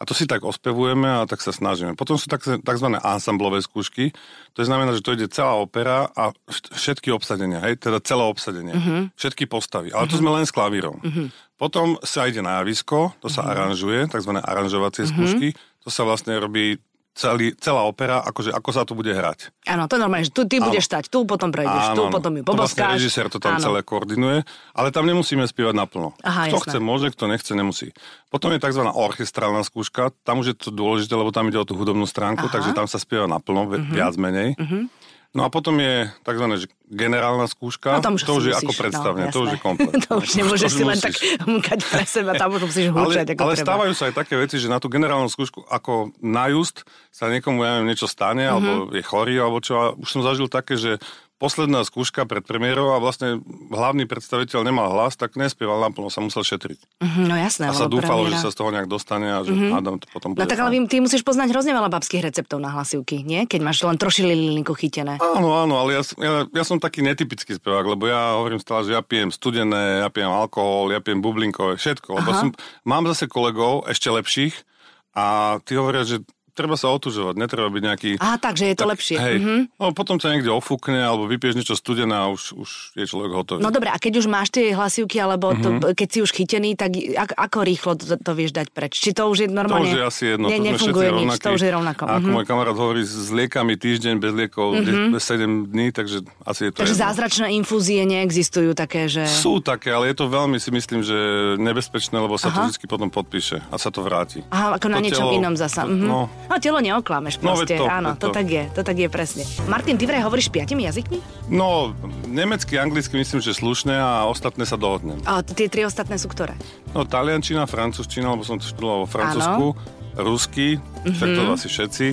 A 0.00 0.08
to 0.08 0.16
si 0.16 0.24
tak 0.24 0.40
ospevujeme 0.40 1.04
a 1.04 1.28
tak 1.28 1.38
sa 1.38 1.52
snažíme. 1.52 1.92
Potom 1.92 2.16
sú 2.16 2.24
tzv. 2.24 2.56
ansamblové 2.98 3.60
skúšky. 3.60 4.16
To 4.56 4.64
znamená, 4.64 4.96
že 4.96 5.04
to 5.04 5.12
ide 5.12 5.28
celá 5.28 5.52
opera 5.54 6.08
a 6.10 6.32
vš- 6.48 6.72
všetky 6.72 7.12
obsadenia, 7.12 7.60
hej, 7.60 7.76
teda 7.76 8.00
celé 8.00 8.24
obsadenie. 8.24 8.72
Mhm. 8.72 8.80
Mm-hmm. 8.80 9.02
Všetky 9.12 9.44
postavy. 9.44 9.92
Ale 9.92 10.08
to 10.08 10.16
sme 10.16 10.32
len 10.32 10.42
s 10.42 10.50
klavírom. 10.50 10.96
Mm-hmm. 10.98 11.26
Potom 11.54 12.00
sa 12.00 12.24
ide 12.24 12.40
na 12.40 12.58
javisko, 12.58 13.12
to 13.20 13.28
sa 13.28 13.44
Mhm. 13.44 13.50
aranžuje, 13.52 14.00
tzv. 14.08 14.32
aranžovacie 14.34 15.04
skúšky. 15.04 15.52
To 15.84 15.88
sa 15.88 16.02
vlastne 16.02 16.32
robí 16.34 16.80
celý, 17.14 17.52
celá 17.58 17.84
opera, 17.84 18.22
akože 18.22 18.54
ako 18.54 18.70
sa 18.70 18.82
tu 18.86 18.94
bude 18.94 19.10
hrať. 19.10 19.50
Áno, 19.66 19.90
to 19.90 19.98
je 19.98 20.00
normálne, 20.00 20.26
že 20.26 20.34
tu, 20.34 20.46
ty 20.46 20.62
budeš 20.62 20.86
stať, 20.86 21.10
tu 21.10 21.26
potom 21.26 21.50
prejdeš, 21.50 21.94
tu 21.98 22.06
potom 22.08 22.32
ju 22.38 22.42
To 22.46 22.54
vlastne 22.54 22.86
poboskáš. 22.86 22.96
režisér 22.96 23.26
to 23.28 23.38
tam 23.42 23.58
Áno. 23.58 23.62
celé 23.62 23.80
koordinuje, 23.82 24.46
ale 24.72 24.88
tam 24.94 25.04
nemusíme 25.04 25.44
spievať 25.44 25.74
naplno. 25.74 26.14
Aha, 26.22 26.48
kto 26.48 26.58
jasné. 26.62 26.70
chce, 26.70 26.78
môže, 26.78 27.06
kto 27.12 27.24
nechce, 27.26 27.52
nemusí. 27.52 27.88
Potom 28.30 28.54
je 28.54 28.62
tzv. 28.62 28.82
orchestrálna 28.86 29.66
skúška, 29.66 30.14
tam 30.22 30.40
už 30.40 30.54
je 30.54 30.56
to 30.56 30.70
dôležité, 30.70 31.18
lebo 31.18 31.34
tam 31.34 31.50
ide 31.50 31.58
o 31.58 31.66
tú 31.66 31.74
hudobnú 31.74 32.06
stránku, 32.06 32.46
Aha. 32.46 32.54
takže 32.54 32.70
tam 32.72 32.86
sa 32.86 33.02
spieva 33.02 33.26
naplno, 33.26 33.66
uh-huh. 33.66 33.90
viac 33.90 34.14
menej. 34.14 34.54
Uh-huh. 34.54 34.86
No 35.30 35.42
a 35.42 35.48
potom 35.48 35.78
je 35.78 36.10
tzv. 36.20 36.46
generálna 36.84 37.46
skúška, 37.46 37.94
No 37.94 38.02
tam 38.02 38.18
už 38.18 38.22
to 38.24 38.34
už 38.34 38.44
je 38.44 38.50
musíš, 38.50 38.58
ako 38.60 38.72
predstavne, 38.74 39.22
no, 39.22 39.30
to 39.30 39.38
už 39.40 39.50
je 39.50 39.60
komplet. 39.60 39.94
to 40.04 40.12
už 40.16 40.28
nemôžeš 40.34 40.66
To 40.66 40.74
si 40.74 40.82
len 40.82 40.90
musíš. 40.90 41.04
tak 41.04 41.14
mkať 41.46 41.80
pre 41.86 42.04
seba, 42.04 42.30
tam 42.34 42.48
už 42.50 42.62
musíš 42.64 42.86
Ale, 42.90 42.98
húčať 43.00 43.26
ako 43.28 43.40
ale 43.40 43.52
treba. 43.52 43.62
stávajú 43.64 43.92
sa 43.92 44.04
aj 44.04 44.14
také 44.16 44.34
veci, 44.36 44.56
že 44.56 44.66
na 44.66 44.76
tú 44.76 44.88
generálnu 44.88 45.26
skúšku 45.26 45.62
ako 45.64 45.92
na 46.18 46.48
just 46.48 46.82
sa 47.08 47.26
niekomu, 47.26 47.60
ja 47.60 47.78
neviem, 47.78 47.88
niečo 47.88 48.04
stane, 48.04 48.42
Mhm. 48.42 48.52
alebo 48.52 48.70
je 48.90 49.02
chorý, 49.02 49.34
alebo 49.38 49.58
čo. 49.58 49.74
A 49.76 49.84
už 49.94 50.08
som 50.08 50.20
zažil 50.20 50.46
také, 50.46 50.74
že 50.74 50.98
posledná 51.40 51.80
skúška 51.88 52.28
pred 52.28 52.44
premiérou 52.44 52.92
a 52.92 53.00
vlastne 53.00 53.40
hlavný 53.72 54.04
predstaviteľ 54.04 54.60
nemal 54.60 54.92
hlas, 54.92 55.16
tak 55.16 55.40
nespieval 55.40 55.80
naplno, 55.80 56.12
sa 56.12 56.20
musel 56.20 56.44
šetriť. 56.44 57.00
Mhm, 57.00 57.22
no 57.24 57.34
jasné, 57.40 57.64
A 57.66 57.74
sa 57.74 57.88
dúfalo, 57.88 58.28
premiéra- 58.28 58.36
že 58.36 58.44
sa 58.44 58.50
z 58.52 58.56
toho 58.60 58.70
nejak 58.76 58.88
dostane 58.92 59.32
a 59.32 59.40
že 59.40 59.56
mm-hmm. 59.56 59.72
hádam 59.72 59.96
to 59.96 60.06
potom 60.12 60.36
No 60.36 60.44
bude 60.44 60.52
tak 60.52 60.60
ale 60.60 60.76
ty 60.84 61.00
musíš 61.00 61.24
poznať 61.24 61.48
hrozne 61.56 61.72
veľa 61.72 61.88
babských 61.88 62.28
receptov 62.28 62.60
na 62.60 62.68
hlasivky, 62.76 63.24
nie? 63.24 63.48
Keď 63.48 63.60
máš 63.64 63.80
len 63.80 63.96
trošili 63.96 64.36
linku 64.36 64.76
chytené. 64.76 65.16
Áno, 65.16 65.56
áno, 65.56 65.80
ale 65.80 65.96
ja, 65.96 66.02
ja, 66.20 66.32
ja 66.44 66.64
som 66.68 66.76
taký 66.76 67.00
netypický 67.00 67.56
spevák, 67.56 67.88
lebo 67.88 68.04
ja 68.04 68.36
hovorím 68.36 68.60
stále, 68.60 68.84
že 68.84 68.92
ja 68.92 69.00
pijem 69.00 69.32
studené, 69.32 70.04
ja 70.04 70.12
pijem 70.12 70.28
alkohol, 70.28 70.92
ja 70.92 71.00
pijem 71.00 71.24
bublinkové, 71.24 71.80
všetko. 71.80 72.20
Lebo 72.20 72.30
Aha. 72.36 72.40
som, 72.44 72.48
mám 72.84 73.08
zase 73.08 73.24
kolegov, 73.32 73.88
ešte 73.88 74.12
lepších, 74.12 74.68
a 75.10 75.58
tí 75.66 75.74
hovoria, 75.74 76.06
že 76.06 76.22
treba 76.52 76.74
sa 76.74 76.88
otužovať, 76.88 77.34
netreba 77.34 77.66
byť 77.66 77.82
nejaký... 77.82 78.10
Aha, 78.16 78.36
takže 78.36 78.64
je 78.64 78.74
to 78.74 78.86
lepšie. 78.86 79.16
Hej, 79.16 79.36
Mhm. 79.36 79.56
no, 79.74 79.90
potom 79.90 80.16
ťa 80.16 80.28
niekde 80.30 80.50
ofúkne, 80.50 80.98
alebo 80.98 81.24
vypieš 81.24 81.54
niečo 81.54 81.74
studené 81.74 82.12
a 82.12 82.26
už, 82.26 82.54
už 82.54 82.70
je 82.94 83.04
človek 83.04 83.30
hotový. 83.32 83.60
No 83.60 83.68
dobre, 83.68 83.88
a 83.88 83.96
keď 83.96 84.12
už 84.16 84.26
máš 84.26 84.50
tie 84.50 84.70
hlasivky, 84.70 85.16
alebo 85.16 85.52
to, 85.52 85.68
Mhm. 85.78 85.92
keď 85.92 86.08
si 86.08 86.18
už 86.20 86.30
chytený, 86.30 86.74
tak 86.74 86.90
ako, 86.92 87.34
ako 87.36 87.58
rýchlo 87.62 87.92
to, 87.94 88.16
to 88.16 88.32
vieš 88.32 88.52
dať 88.52 88.68
preč? 88.68 88.92
Či 88.94 89.10
to 89.12 89.26
už 89.26 89.38
je 89.38 89.48
to 89.48 89.54
normálne... 89.54 89.86
už 89.86 89.94
je 89.94 90.04
asi 90.04 90.22
jedno, 90.28 90.46
ne, 90.46 90.54
to 90.54 90.64
nefunguje 90.66 91.08
nič, 91.08 91.16
rovnakí. 91.30 91.40
to 91.40 91.50
už 91.50 91.62
je 91.62 91.70
rovnako. 91.70 92.02
A 92.02 92.12
ako 92.12 92.26
Mhm. 92.26 92.32
môj 92.32 92.44
kamarát 92.44 92.74
hovorí, 92.74 93.02
s 93.02 93.28
liekami 93.28 93.74
týždeň, 93.74 94.14
bez 94.16 94.32
liekov 94.32 94.66
mm 94.76 95.12
7 95.16 95.50
dní, 95.66 95.90
takže 95.90 96.16
asi 96.42 96.60
je 96.62 96.70
to 96.70 96.76
Takže 96.80 96.92
jedno. 96.92 97.04
zázračné 97.06 97.46
infúzie 97.52 98.00
neexistujú 98.02 98.72
také, 98.72 99.06
že... 99.06 99.24
Sú 99.26 99.60
také, 99.60 99.90
ale 99.90 100.08
je 100.08 100.16
to 100.16 100.26
veľmi 100.26 100.56
si 100.56 100.70
myslím, 100.70 101.00
že 101.00 101.16
nebezpečné, 101.56 102.16
lebo 102.16 102.34
sa 102.34 102.48
Aha. 102.48 102.56
to 102.56 102.72
vždy 102.72 102.86
potom 102.86 103.08
podpíše 103.08 103.60
a 103.62 103.76
sa 103.76 103.88
to 103.88 104.00
vráti. 104.00 104.42
Aha, 104.48 104.74
ako 104.74 104.86
na 104.88 104.98
To 104.98 105.04
niečom 105.04 105.26
telo- 105.26 105.36
inom 105.36 105.54
zasa. 105.54 105.82
to- 105.82 105.92
mhm. 105.92 106.04
no. 106.04 106.20
No 106.42 106.56
telo 106.56 106.78
neoklameš 106.78 107.38
No, 107.38 107.52
proste. 107.52 107.74
veď 107.74 107.78
to, 107.78 107.84
Áno, 107.86 108.08
veď 108.08 108.16
to 108.16 108.26
to. 108.26 108.32
tak 108.32 108.46
je, 108.46 108.62
to 108.70 108.80
tak 108.82 108.96
je 108.96 109.08
presne. 109.08 109.42
Martin, 109.66 109.94
ty 109.94 110.04
vraj 110.04 110.22
hovoríš 110.22 110.48
piatimi 110.48 110.84
jazykmi? 110.84 111.18
No, 111.48 111.92
nemecky, 112.24 112.76
anglicky 112.76 113.14
myslím, 113.14 113.38
že 113.38 113.52
slušné 113.52 113.92
a 113.92 114.24
ostatné 114.24 114.62
sa 114.62 114.74
dohodnem. 114.74 115.20
A 115.22 115.40
tie 115.40 115.66
tri 115.66 115.82
ostatné 115.82 116.14
sú 116.14 116.26
ktoré? 116.26 116.54
No, 116.90 117.02
taliančina, 117.02 117.64
francúzština, 117.64 118.28
lebo 118.28 118.40
som 118.40 118.56
to 118.56 118.64
študoval 118.64 119.04
vo 119.04 119.08
Francúzsku, 119.08 119.66
rusky, 120.12 120.76
však 121.02 121.28
Mhm. 121.28 121.36
to 121.36 121.42
asi 121.50 121.66
všetci. 121.66 122.06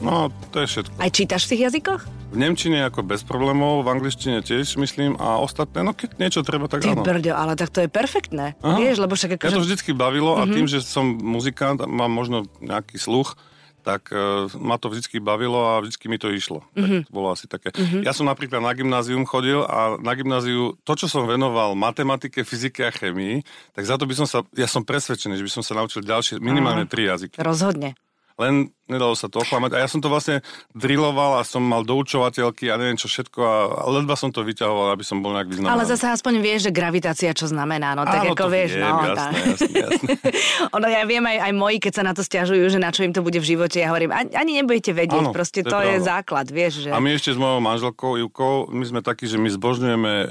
No, 0.00 0.14
to 0.50 0.58
je 0.58 0.66
všetko. 0.68 0.94
Aj 0.96 1.08
čítaš 1.08 1.42
v 1.44 1.50
tých 1.50 1.62
jazykoch? 1.64 2.02
V 2.28 2.36
Nemčine 2.36 2.84
ako 2.84 3.00
bez 3.02 3.22
problémov, 3.22 3.80
v 3.80 3.88
angličtine 3.90 4.42
tiež 4.42 4.76
myslím 4.76 5.16
a 5.16 5.38
ostatné, 5.38 5.80
no 5.80 5.96
keď 5.96 6.18
niečo 6.18 6.40
treba, 6.42 6.68
tak 6.68 6.84
Ty 6.84 6.92
áno. 6.92 7.00
brďo, 7.00 7.32
ale 7.32 7.56
tak 7.56 7.70
to 7.70 7.80
je 7.80 7.88
perfektné. 7.88 8.52
Aha. 8.58 8.76
Vieš, 8.76 9.00
lebo 9.00 9.16
však 9.16 9.30
Mňa 9.30 9.40
akože... 9.40 9.54
to 9.54 9.64
vždycky 9.64 9.90
bavilo 9.92 10.36
a 10.36 10.44
tým, 10.44 10.66
že 10.66 10.82
som 10.82 11.08
muzikant 11.08 11.78
a 11.78 11.86
mám 11.86 12.10
možno 12.10 12.44
nejaký 12.58 12.98
sluch, 12.98 13.32
tak 13.88 14.12
uh, 14.12 14.52
ma 14.60 14.76
to 14.76 14.92
vždycky 14.92 15.16
bavilo 15.16 15.64
a 15.64 15.80
vždycky 15.80 16.12
mi 16.12 16.20
to 16.20 16.28
išlo. 16.28 16.60
Tak 16.76 17.08
to 17.08 17.12
bolo 17.16 17.32
asi 17.32 17.48
také. 17.48 17.72
Ja 18.04 18.12
som 18.12 18.28
napríklad 18.28 18.60
na 18.60 18.76
gymnázium 18.76 19.24
chodil 19.24 19.64
a 19.64 19.96
na 19.96 20.12
gymnáziu 20.12 20.76
to, 20.84 20.92
čo 20.92 21.08
som 21.08 21.24
venoval 21.24 21.72
matematike, 21.72 22.44
fyzike 22.44 22.84
a 22.84 22.92
chemii, 22.92 23.40
tak 23.72 23.88
za 23.88 23.96
to 23.96 24.04
by 24.04 24.12
som 24.12 24.28
sa, 24.28 24.44
ja 24.52 24.68
som 24.68 24.84
presvedčený, 24.84 25.40
že 25.40 25.46
by 25.48 25.52
som 25.56 25.64
sa 25.64 25.72
naučil 25.80 26.04
ďalšie, 26.04 26.36
minimálne 26.36 26.84
tri 26.84 27.08
jazyky. 27.08 27.40
Rozhodne. 27.40 27.96
Len 28.38 28.70
nedalo 28.86 29.18
sa 29.18 29.26
to 29.26 29.42
oklamať. 29.42 29.74
A 29.74 29.82
ja 29.82 29.88
som 29.90 29.98
to 29.98 30.06
vlastne 30.06 30.46
drilloval 30.70 31.38
a 31.38 31.42
som 31.42 31.58
mal 31.58 31.82
doučovateľky 31.82 32.70
a 32.70 32.78
neviem 32.78 32.94
čo 32.94 33.10
všetko 33.10 33.38
a 33.42 33.52
ledva 33.90 34.14
som 34.14 34.30
to 34.30 34.46
vyťahoval, 34.46 34.94
aby 34.94 35.02
som 35.02 35.18
bol 35.18 35.34
nejak 35.34 35.50
vyznamenaný. 35.50 35.74
Ale 35.74 35.84
zase 35.90 36.06
aspoň 36.08 36.34
vieš, 36.38 36.70
že 36.70 36.72
gravitácia 36.72 37.34
čo 37.34 37.50
znamená, 37.50 37.98
no 37.98 38.06
tak 38.06 38.24
Áno, 38.24 38.38
ako 38.38 38.46
to 38.46 38.54
vieš, 38.54 38.70
viem, 38.78 38.86
no. 38.86 39.10
jasné, 39.10 39.18
tak. 39.18 39.32
jasné, 39.42 39.78
jasné. 39.82 40.10
ono, 40.78 40.86
ja 40.86 41.02
viem 41.02 41.24
aj, 41.26 41.38
aj 41.50 41.52
moji, 41.52 41.76
keď 41.82 41.92
sa 41.92 42.02
na 42.06 42.12
to 42.14 42.22
stiažujú, 42.22 42.64
že 42.70 42.78
na 42.78 42.90
čo 42.94 43.02
im 43.02 43.12
to 43.12 43.26
bude 43.26 43.42
v 43.42 43.46
živote, 43.46 43.76
ja 43.82 43.90
hovorím, 43.90 44.14
ani, 44.14 44.30
ani 44.38 44.50
nebudete 44.62 44.94
vedieť, 44.94 45.28
Áno, 45.28 45.34
proste 45.34 45.66
to 45.66 45.74
je 45.82 45.98
to 45.98 45.98
je, 45.98 46.06
základ, 46.06 46.46
vieš, 46.46 46.86
že... 46.86 46.94
A 46.94 47.02
my 47.02 47.18
ešte 47.18 47.34
s 47.34 47.38
mojou 47.42 47.58
manželkou 47.58 48.22
Ivkou, 48.22 48.70
my 48.70 48.84
sme 48.86 49.00
takí, 49.02 49.26
že 49.26 49.36
my 49.36 49.50
zbožňujeme 49.50 50.12
e, 50.14 50.26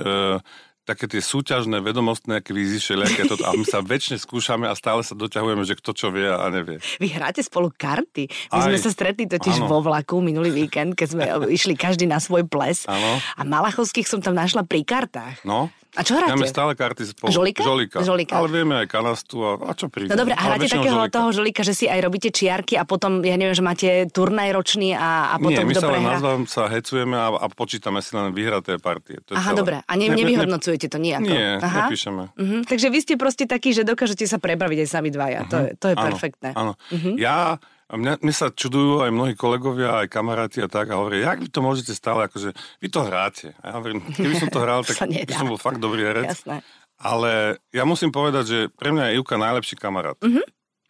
také 0.87 1.11
tie 1.11 1.19
súťažné 1.19 1.83
vedomostné 1.83 2.39
kvízy 2.39 2.79
všelijaké 2.79 3.27
toto, 3.27 3.43
a 3.43 3.51
my 3.51 3.67
sa 3.67 3.83
väčšine 3.83 4.15
skúšame 4.15 4.71
a 4.71 4.73
stále 4.73 5.03
sa 5.03 5.11
doťahujeme, 5.19 5.67
že 5.67 5.75
kto 5.75 5.91
čo 5.91 6.07
vie 6.15 6.31
a 6.31 6.47
nevie. 6.47 6.79
Vy 7.03 7.11
hráte 7.11 7.43
spolu 7.43 7.67
karty. 7.75 8.31
My 8.55 8.63
Aj. 8.63 8.71
sme 8.71 8.79
sa 8.79 8.89
stretli 8.95 9.27
totiž 9.27 9.59
Áno. 9.59 9.67
vo 9.67 9.83
vlaku 9.83 10.23
minulý 10.23 10.55
víkend, 10.55 10.95
keď 10.95 11.07
sme 11.11 11.23
išli 11.51 11.75
každý 11.75 12.07
na 12.07 12.23
svoj 12.23 12.47
ples. 12.47 12.87
Áno. 12.87 13.19
A 13.35 13.43
Malachovských 13.43 14.07
som 14.07 14.23
tam 14.23 14.39
našla 14.39 14.63
pri 14.63 14.87
kartách. 14.87 15.43
No, 15.43 15.67
A 15.97 16.05
čo 16.05 16.13
hráte? 16.13 16.31
máme 16.31 16.45
stále 16.45 16.71
karty 16.71 17.03
spolu. 17.07 17.33
Žolika? 17.33 17.61
Žolika. 17.61 17.97
Žolika. 17.99 18.33
Ale 18.35 18.47
vieme 18.47 18.73
aj 18.77 18.87
kanastu 18.87 19.41
a, 19.41 19.57
a 19.57 19.73
čo 19.73 19.89
príde. 19.89 20.07
No 20.07 20.15
dobre, 20.15 20.31
a 20.31 20.41
hráte 20.43 20.69
takého 20.69 20.93
žolika. 20.95 21.11
toho 21.11 21.27
žolika, 21.31 21.61
že 21.61 21.73
si 21.73 21.85
aj 21.85 21.99
robíte 21.99 22.29
čiarky 22.29 22.73
a 22.73 22.83
potom, 22.83 23.19
ja 23.19 23.33
neviem, 23.33 23.51
že 23.51 23.61
máte 23.61 23.87
turnaj 24.07 24.49
ročný 24.51 24.93
a, 24.93 25.33
a 25.33 25.35
Nie, 25.35 25.57
potom 25.57 25.63
my 25.63 25.73
kto 25.73 25.81
sa 25.81 25.89
len 25.89 26.03
navzájom 26.03 26.43
sa 26.45 26.63
hecujeme 26.67 27.15
a, 27.15 27.27
a 27.33 27.45
počítame 27.47 27.99
si 27.99 28.13
len 28.13 28.29
vyhraté 28.29 28.77
partie. 28.77 29.17
To 29.23 29.33
Aha, 29.33 29.51
celé. 29.51 29.57
dobre. 29.57 29.75
A 29.79 29.91
ne, 29.91 30.05
Ne- 30.05 30.13
ne- 30.13 30.17
nevyhodnocujete 30.21 30.85
to 30.85 30.97
nejako? 30.97 31.27
Nie, 31.27 31.57
Aha. 31.57 31.89
nepíšeme. 31.89 32.23
Mhm, 32.31 32.57
takže 32.63 32.87
vy 32.87 32.99
ste 32.99 33.13
proste 33.15 33.43
takí, 33.43 33.71
že 33.71 33.81
dokážete 33.81 34.23
sa 34.23 34.37
prebaviť 34.37 34.77
aj 34.79 34.89
sami 34.89 35.09
dvaja. 35.09 35.43
To 35.47 35.57
je, 35.57 35.69
to 35.73 35.85
je 35.87 35.95
Áno, 35.95 36.05
perfektné. 36.05 36.49
Áno. 36.53 36.77
Mhm. 36.89 37.17
Ja, 37.17 37.57
a 37.87 37.93
mňa, 37.95 38.19
mne 38.19 38.33
sa 38.35 38.51
čudujú 38.51 38.99
aj 38.99 39.11
mnohí 39.11 39.33
kolegovia, 39.33 40.03
aj 40.03 40.11
kamaráti 40.11 40.59
a 40.59 40.67
tak 40.67 40.91
a 40.91 40.99
hovoria, 40.99 41.31
jak 41.31 41.39
vy 41.39 41.49
to 41.49 41.63
môžete 41.63 41.95
stále, 41.95 42.27
akože 42.27 42.51
vy 42.83 42.87
to 42.91 42.99
hráte. 43.01 43.55
A 43.63 43.71
ja 43.71 43.73
hovorím, 43.79 44.03
keby 44.11 44.35
som 44.35 44.51
to 44.51 44.59
hral, 44.59 44.83
tak 44.87 44.99
by 45.07 45.31
som 45.31 45.47
bol 45.47 45.55
fakt 45.55 45.79
dobrý 45.79 46.03
herec. 46.03 46.27
Jasné. 46.35 46.59
Ale 46.97 47.61
ja 47.71 47.85
musím 47.85 48.11
povedať, 48.11 48.43
že 48.43 48.59
pre 48.73 48.91
mňa 48.91 49.13
je 49.13 49.17
Ivka 49.17 49.37
najlepší 49.37 49.75
kamarát. 49.77 50.17
Mhm. 50.19 50.43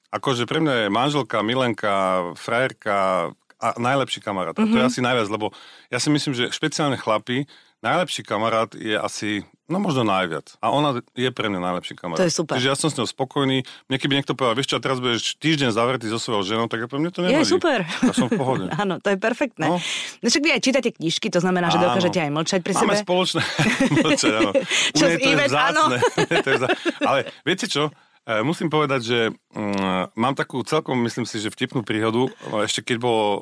Akože 0.08 0.48
pre 0.48 0.58
mňa 0.58 0.74
je 0.74 0.88
manželka, 0.88 1.44
milenka, 1.44 1.94
frajerka 2.34 3.30
a 3.60 3.68
najlepší 3.76 4.24
kamarát. 4.24 4.56
A 4.56 4.64
to 4.64 4.72
je 4.74 4.86
Mhm. 4.86 4.90
asi 4.90 5.00
najviac, 5.04 5.28
lebo 5.28 5.52
ja 5.92 6.00
si 6.00 6.08
myslím, 6.10 6.34
že 6.34 6.50
špeciálne 6.50 6.96
chlapi, 6.96 7.44
najlepší 7.84 8.24
kamarát 8.24 8.72
je 8.74 8.96
asi, 8.96 9.44
no 9.68 9.78
možno 9.78 10.02
najviac. 10.02 10.56
A 10.58 10.70
ona 10.70 10.96
je 11.12 11.30
pre 11.30 11.48
mňa 11.48 11.60
najlepší 11.62 11.94
kamarát. 11.94 12.20
To 12.20 12.28
je 12.28 12.34
super. 12.34 12.56
Čiže 12.56 12.68
ja 12.68 12.76
som 12.76 12.88
s 12.88 12.96
ňou 12.96 13.06
spokojný. 13.06 13.62
Mne 13.88 13.98
keby 13.98 14.14
niekto 14.16 14.32
povedal, 14.32 14.56
vieš 14.56 14.72
čo, 14.72 14.78
teraz 14.78 14.98
budeš 14.98 15.36
týždeň 15.38 15.70
zavretý 15.70 16.08
so 16.08 16.18
svojou 16.18 16.44
ženou, 16.44 16.66
tak 16.66 16.82
ja 16.82 16.88
pre 16.88 16.98
mňa 16.98 17.10
to 17.10 17.20
Je 17.20 17.30
nevadí. 17.30 17.48
super. 17.48 17.80
Ja 17.84 18.12
som 18.12 18.28
v 18.28 18.36
pohode. 18.36 18.66
Áno, 18.82 18.98
to 18.98 19.12
je 19.12 19.18
perfektné. 19.18 19.68
No. 19.68 19.78
No. 19.78 20.26
však 20.26 20.42
vy 20.42 20.50
aj 20.52 20.62
čítate 20.62 20.90
knižky, 20.92 21.28
to 21.28 21.38
znamená, 21.38 21.68
že 21.68 21.78
Áno. 21.78 21.86
dokážete 21.92 22.20
aj 22.20 22.32
mlčať 22.32 22.60
pri 22.64 22.74
Máme 22.74 22.96
sebe. 22.96 23.04
spoločné 23.04 23.42
mlčať, 24.08 24.32
áno. 24.34 24.52
Čo 24.98 25.06
s 25.06 25.12
je 25.12 25.18
Ivet, 25.22 25.52
áno. 25.52 25.84
je. 25.94 26.68
Ale 27.04 27.20
viete 27.44 27.68
čo? 27.68 27.92
E, 28.28 28.44
Musím 28.44 28.68
povedať, 28.68 29.02
že 29.08 29.20
mm, 29.32 30.20
mám 30.20 30.36
takú 30.36 30.60
celkom, 30.68 31.00
myslím 31.08 31.24
si, 31.24 31.40
že 31.40 31.48
vtipnú 31.48 31.88
príhodu. 31.88 32.28
Ešte 32.68 32.84
keď 32.84 32.98
bol 33.00 33.24
e, 33.24 33.40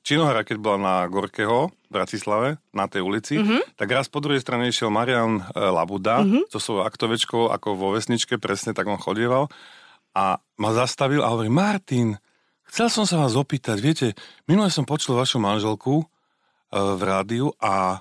Činohra, 0.00 0.40
keď 0.40 0.56
bola 0.56 0.78
na 0.80 0.94
Gorkeho 1.04 1.68
v 1.68 1.90
Bratislave, 1.92 2.56
na 2.72 2.88
tej 2.88 3.04
ulici, 3.04 3.36
Mhm. 3.36 3.44
mm-hmm. 3.44 3.62
tak 3.76 3.88
raz 3.92 4.08
po 4.08 4.24
druhej 4.24 4.40
strane 4.40 4.72
išiel 4.72 4.88
Marian 4.88 5.44
e, 5.44 5.60
Labuda 5.60 6.24
mm-hmm. 6.24 6.48
so 6.48 6.56
svojou 6.56 6.88
aktovečkou, 6.88 7.52
ako 7.52 7.76
vo 7.76 7.92
vesničke, 7.92 8.40
presne 8.40 8.72
tak 8.72 8.88
on 8.88 8.96
chodieval. 8.96 9.52
A 10.16 10.40
ma 10.56 10.70
zastavil 10.72 11.20
a 11.20 11.28
hovorí, 11.32 11.52
Martin, 11.52 12.16
chcel 12.68 12.88
som 12.88 13.04
sa 13.04 13.20
vás 13.20 13.36
opýtať, 13.36 13.80
viete, 13.80 14.06
minule 14.44 14.68
som 14.72 14.84
počul 14.84 15.16
vašu 15.16 15.40
manželku 15.40 16.04
v 16.72 17.00
rádiu 17.04 17.52
a 17.60 18.00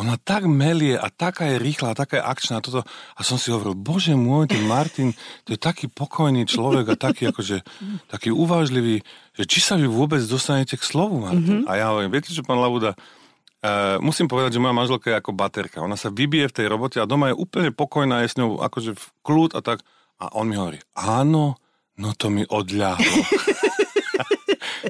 ona 0.00 0.16
tak 0.16 0.48
melie 0.48 0.96
a 0.96 1.12
taká 1.12 1.52
je 1.52 1.60
rýchla 1.60 1.92
a 1.92 1.98
taká 1.98 2.16
je 2.16 2.24
akčná 2.24 2.54
a 2.58 2.64
toto. 2.64 2.80
A 3.12 3.20
som 3.20 3.36
si 3.36 3.52
hovoril, 3.52 3.76
bože 3.76 4.16
môj, 4.16 4.48
ten 4.48 4.64
Martin, 4.64 5.12
to 5.44 5.52
je 5.52 5.60
taký 5.60 5.92
pokojný 5.92 6.48
človek 6.48 6.92
a 6.92 6.94
taký 6.96 7.28
akože, 7.28 7.60
taký 8.08 8.32
uvážlivý, 8.32 9.04
že 9.36 9.44
či 9.44 9.60
sa 9.60 9.76
vy 9.76 9.84
vôbec 9.84 10.24
dostanete 10.24 10.80
k 10.80 10.84
slovu, 10.84 11.20
Martin. 11.20 11.64
Mm-hmm. 11.64 11.68
A 11.68 11.72
ja 11.76 11.92
hovorím, 11.92 12.08
viete 12.08 12.32
čo, 12.32 12.44
pán 12.44 12.60
Labuda, 12.60 12.96
Uh, 13.62 14.02
musím 14.02 14.26
povedať, 14.26 14.58
že 14.58 14.62
moja 14.62 14.74
manželka 14.74 15.06
je 15.06 15.22
ako 15.22 15.38
baterka. 15.38 15.86
Ona 15.86 15.94
sa 15.94 16.10
vybije 16.10 16.50
v 16.50 16.56
tej 16.58 16.66
robote 16.66 16.98
a 16.98 17.06
doma 17.06 17.30
je 17.30 17.38
úplne 17.38 17.70
pokojná, 17.70 18.26
je 18.26 18.34
s 18.34 18.38
ňou 18.42 18.58
akože 18.58 18.98
v 18.98 19.04
kľud 19.22 19.54
a 19.54 19.62
tak. 19.62 19.86
A 20.18 20.34
on 20.34 20.50
mi 20.50 20.58
hovorí, 20.58 20.82
áno, 20.98 21.54
no 21.94 22.10
to 22.18 22.26
mi 22.26 22.42
odľahlo. 22.42 23.06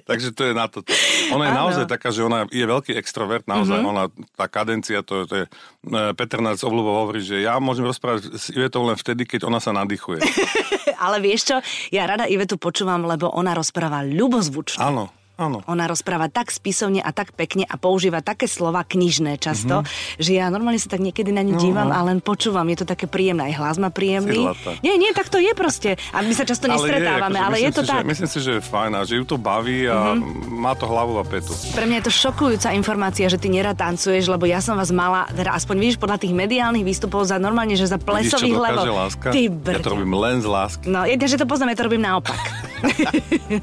Takže 0.03 0.35
to 0.35 0.43
je 0.51 0.53
na 0.53 0.67
toto. 0.67 0.91
Ona 1.31 1.45
je 1.47 1.53
Áno. 1.55 1.61
naozaj 1.67 1.85
taká, 1.87 2.11
že 2.11 2.27
ona 2.27 2.45
je 2.51 2.65
veľký 2.67 2.93
extrovert, 2.99 3.47
naozaj. 3.47 3.79
Mm-hmm. 3.79 3.93
Ona, 3.95 4.03
tá 4.35 4.47
kadencia, 4.51 5.01
to, 5.07 5.25
to 5.25 5.35
je... 5.43 5.45
e, 5.47 6.01
Peter 6.19 6.43
Nac 6.43 6.59
obľúbo 6.61 6.91
hovorí, 7.07 7.23
že 7.23 7.41
ja 7.41 7.57
môžem 7.63 7.87
rozprávať 7.87 8.35
s 8.35 8.51
Ivetou 8.51 8.83
len 8.85 8.99
vtedy, 8.99 9.25
keď 9.25 9.47
ona 9.47 9.63
sa 9.63 9.71
nadýchuje. 9.71 10.21
Ale 11.05 11.23
vieš 11.23 11.55
čo, 11.55 11.57
ja 11.95 12.07
rada 12.07 12.27
Ivetu 12.27 12.59
počúvam, 12.59 13.07
lebo 13.07 13.31
ona 13.31 13.55
rozpráva 13.55 14.03
ľubozvučne. 14.03 14.83
Áno, 14.83 15.11
áno. 15.39 15.65
Ona 15.67 15.85
rozpráva 15.89 16.29
tak 16.29 16.53
spisovne 16.53 17.01
a 17.01 17.11
tak 17.11 17.33
pekne 17.33 17.65
a 17.65 17.77
používa 17.81 18.21
také 18.21 18.49
slova 18.49 18.85
knižné 18.85 19.41
často, 19.41 19.83
mm-hmm. 19.83 20.21
že 20.21 20.31
ja 20.37 20.47
normálne 20.53 20.81
sa 20.81 20.93
tak 20.93 21.01
niekedy 21.01 21.33
na 21.33 21.43
ňu 21.45 21.57
dívam 21.59 21.91
a 21.91 22.01
len 22.05 22.21
počúvam. 22.21 22.65
Je 22.69 22.85
to 22.85 22.87
také 22.89 23.09
príjemné. 23.09 23.53
Aj 23.53 23.55
hlas 23.59 23.77
má 23.81 23.89
príjemný. 23.93 24.49
Nie, 24.85 24.97
nie, 25.01 25.11
tak 25.17 25.33
to 25.33 25.41
je 25.41 25.53
proste. 25.57 25.97
A 26.13 26.23
my 26.23 26.33
sa 26.33 26.45
často 26.45 26.69
nestretávame, 26.69 27.39
ale 27.41 27.61
je, 27.61 27.73
akože 27.73 27.73
myslím 27.73 27.77
to 27.77 27.83
si, 27.83 27.91
tak. 27.91 28.03
Že, 28.03 28.09
myslím 28.09 28.31
si, 28.31 28.39
že 28.39 28.51
je 28.59 28.61
fajn 28.63 28.93
a 28.97 29.01
že 29.03 29.15
ju 29.19 29.25
to 29.25 29.37
baví 29.41 29.89
a 29.89 30.15
mm-hmm. 30.17 30.53
má 30.53 30.73
to 30.77 30.85
hlavu 30.87 31.19
a 31.19 31.25
petu. 31.25 31.53
Pre 31.73 31.85
mňa 31.85 31.97
je 32.03 32.07
to 32.09 32.13
šokujúca 32.13 32.69
informácia, 32.77 33.27
že 33.29 33.39
ty 33.41 33.49
nerad 33.53 33.77
tancuješ, 33.77 34.29
lebo 34.31 34.45
ja 34.47 34.61
som 34.61 34.77
vás 34.77 34.93
mala, 34.95 35.27
teda 35.33 35.57
aspoň 35.57 35.77
vidíš 35.81 35.99
podľa 35.99 36.19
tých 36.23 36.33
mediálnych 36.37 36.85
výstupov 36.85 37.25
za 37.27 37.37
normálne, 37.41 37.75
že 37.75 37.89
za 37.89 37.99
plesových 37.99 38.59
láska? 38.59 39.29
Ty 39.33 39.41
ja 39.43 39.53
brďo. 39.53 39.85
to 39.85 39.93
robím 39.95 40.15
len 40.15 40.37
z 40.41 40.47
lásky. 40.47 40.87
No, 40.87 41.05
jedne, 41.09 41.27
že 41.27 41.41
to 41.41 41.47
poznám, 41.49 41.75
ja 41.75 41.77
to 41.81 41.87
robím 41.89 42.05
naopak. 42.05 42.39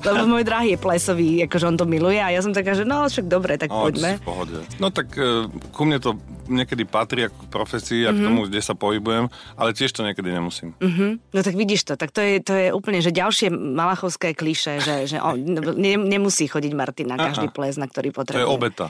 Lebo 0.00 0.22
môj 0.26 0.42
drahý 0.42 0.74
je 0.74 0.78
plesový, 0.78 1.30
akože 1.44 1.64
on 1.64 1.76
to 1.76 1.84
miluje 1.84 2.16
a 2.16 2.28
ja 2.28 2.40
som 2.40 2.50
taká, 2.50 2.72
že 2.72 2.82
no, 2.82 3.04
však 3.04 3.24
dobre, 3.24 3.54
tak 3.54 3.68
No, 3.68 3.84
poďme. 3.84 4.16
v 4.16 4.24
pohode. 4.24 4.58
No 4.76 4.88
tak 4.88 5.12
e, 5.12 5.44
ku 5.70 5.82
mne 5.82 5.98
to 5.98 6.16
niekedy 6.46 6.82
patrí 6.82 7.22
ako 7.22 7.38
k 7.38 7.48
profesii 7.48 8.02
a 8.02 8.10
k 8.10 8.18
tomu, 8.18 8.44
kde 8.44 8.58
sa 8.58 8.72
pohybujem, 8.72 9.28
ale 9.54 9.70
tiež 9.70 9.90
to 9.90 10.00
niekedy 10.00 10.28
nemusím. 10.28 10.72
Mhm. 10.78 11.20
No 11.28 11.40
tak 11.40 11.54
vidíš 11.54 11.84
to, 11.84 11.94
tak 11.94 12.10
to 12.10 12.18
je, 12.18 12.40
to 12.40 12.52
je 12.52 12.68
úplne, 12.70 12.98
že 12.98 13.10
ďalšie 13.10 13.48
malachovské 13.50 14.32
kliše, 14.32 14.78
že, 14.78 14.94
že 15.06 15.16
on 15.18 15.36
ne, 15.76 15.94
nemusí 15.96 16.44
chodiť 16.44 16.72
Martin 16.72 17.06
na 17.06 17.16
každý 17.16 17.46
Aha. 17.46 17.54
ples, 17.54 17.76
na 17.76 17.84
ktorý 17.84 18.10
To 18.10 18.16
potrebuje. 18.18 18.40
je 18.40 18.48
obeta. 18.48 18.86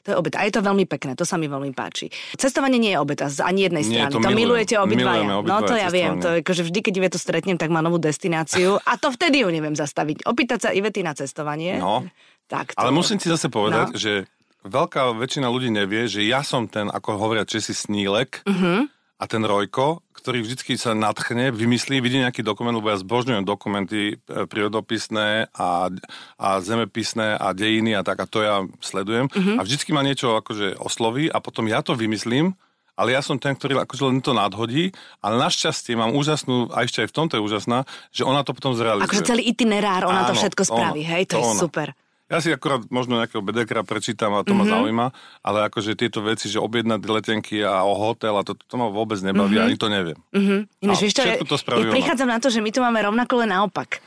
To 0.00 0.10
je 0.10 0.16
obeta. 0.16 0.40
A 0.40 0.44
je 0.44 0.52
to 0.52 0.60
veľmi 0.60 0.84
pekné, 0.84 1.12
to 1.12 1.22
sa 1.22 1.34
mi 1.34 1.44
veľmi 1.44 1.70
páči. 1.70 2.08
Cestovanie 2.32 2.76
nie 2.76 2.90
je 2.90 2.98
obeta 2.98 3.26
z 3.26 3.40
ani 3.40 3.64
jednej 3.64 3.82
Nie, 3.82 4.08
strany. 4.08 4.12
to 4.12 4.18
to 4.18 4.30
milujete 4.30 4.74
obidvaja. 4.74 5.24
No 5.40 5.56
to 5.60 5.74
ja 5.74 5.88
viem. 5.88 6.16
To 6.18 6.28
je, 6.30 6.40
akože 6.40 6.62
vždy, 6.64 6.78
keď 6.80 6.92
Ivetu 6.98 7.18
stretnem, 7.18 7.54
tak 7.54 7.68
má 7.68 7.78
novú 7.78 7.96
destináciu. 7.96 8.80
A 8.80 8.96
to 8.96 9.10
vtedy 9.10 9.40
ju 9.40 9.48
neviem 9.48 9.72
zastaviť. 9.72 10.24
Opýtať 10.24 10.58
sa 10.58 10.70
Ivety 10.70 11.00
na 11.00 11.12
cestovanie. 11.12 11.76
No. 11.76 12.08
Tak 12.46 12.72
to... 12.72 12.78
Ale 12.78 12.90
musím 12.90 13.16
ti 13.16 13.26
zase 13.26 13.46
povedať, 13.46 13.92
No. 13.92 13.96
že 13.96 14.12
veľká 14.62 15.12
väčšina 15.14 15.46
ľudí 15.46 15.68
nevie, 15.68 16.04
že 16.04 16.20
ja 16.22 16.40
som 16.40 16.64
ten, 16.64 16.86
ako 16.86 17.16
hovoria 17.16 17.44
Česi, 17.44 17.72
snílek 17.72 18.44
Mhm. 18.44 18.99
A 19.20 19.24
ten 19.28 19.44
Rojko, 19.44 20.00
ktorý 20.16 20.40
vždycky 20.40 20.80
sa 20.80 20.96
nadchne, 20.96 21.52
vymyslí, 21.52 22.00
vidí 22.00 22.16
nejaký 22.20 22.40
dokument, 22.40 22.72
lebo 22.72 22.88
ja 22.88 22.96
zbožňujem 22.96 23.44
dokumenty 23.44 24.16
e, 24.16 24.48
prírodopisné 24.48 25.52
a, 25.52 25.92
a 26.40 26.48
zemepisné 26.64 27.36
a 27.36 27.52
dejiny 27.52 27.92
a 27.96 28.00
tak, 28.00 28.24
a 28.24 28.26
to 28.28 28.40
ja 28.40 28.64
sledujem. 28.80 29.28
Mhm. 29.28 29.60
A 29.60 29.64
vždycky 29.64 29.92
ma 29.92 30.00
niečo 30.00 30.40
akože 30.40 30.80
osloví 30.80 31.28
a 31.28 31.36
potom 31.44 31.68
ja 31.68 31.84
to 31.84 31.92
vymyslím, 31.92 32.56
ale 32.96 33.16
ja 33.16 33.24
som 33.24 33.40
ten, 33.40 33.56
ktorý 33.56 33.80
akože 33.80 34.02
len 34.08 34.20
to 34.20 34.36
nadhodí, 34.36 34.92
ale 35.24 35.40
našťastie 35.40 35.96
mám 35.96 36.12
úžasnú, 36.12 36.68
a 36.68 36.84
ešte 36.84 37.04
aj 37.04 37.08
v 37.08 37.16
tomto 37.16 37.34
je 37.40 37.42
úžasná, 37.44 37.88
že 38.12 38.28
ona 38.28 38.44
to 38.44 38.52
potom 38.52 38.76
zrealizuje. 38.76 39.08
Akože 39.08 39.24
celý 39.24 39.48
itinerár, 39.48 40.04
ona 40.04 40.28
to 40.28 40.36
Áno, 40.36 40.40
všetko 40.44 40.62
spraví, 40.68 41.00
ono, 41.04 41.10
hej, 41.16 41.22
to, 41.24 41.36
to 41.36 41.40
je 41.40 41.48
ono. 41.48 41.60
super. 41.60 41.88
Ja 42.30 42.38
si 42.38 42.48
akorát 42.48 42.86
možno 42.88 43.18
nejakého 43.18 43.42
bedekra 43.42 43.82
prečítam 43.82 44.30
a 44.32 44.40
to 44.40 44.54
Mhm. 44.54 44.54
mm-hmm. 44.54 44.70
ma 44.70 44.72
zaujíma, 44.72 45.06
ale 45.42 45.58
akože 45.66 45.98
tieto 45.98 46.22
veci, 46.22 46.46
že 46.46 46.56
objednať 46.56 47.02
letenky 47.02 47.58
a 47.60 47.82
o 47.82 47.92
hotel 47.92 48.32
a 48.32 48.46
to, 48.46 48.54
to 48.54 48.74
ma 48.74 48.86
vôbec 48.86 49.18
nebaví, 49.18 49.58
mm-hmm. 49.58 49.66
ani 49.66 49.76
to 49.76 49.86
neviem. 49.86 50.18
Mhm. 50.30 50.56
Ináč, 50.80 50.98
vieš 51.02 51.14
to 51.42 51.58
spraví 51.58 51.82
ja 51.82 51.90
ona. 51.90 51.94
prichádzam 51.98 52.28
na 52.30 52.38
to, 52.38 52.48
že 52.48 52.62
my 52.62 52.70
to 52.70 52.80
máme 52.80 53.02
rovnako 53.02 53.34
len 53.36 53.50
naopak. 53.50 53.98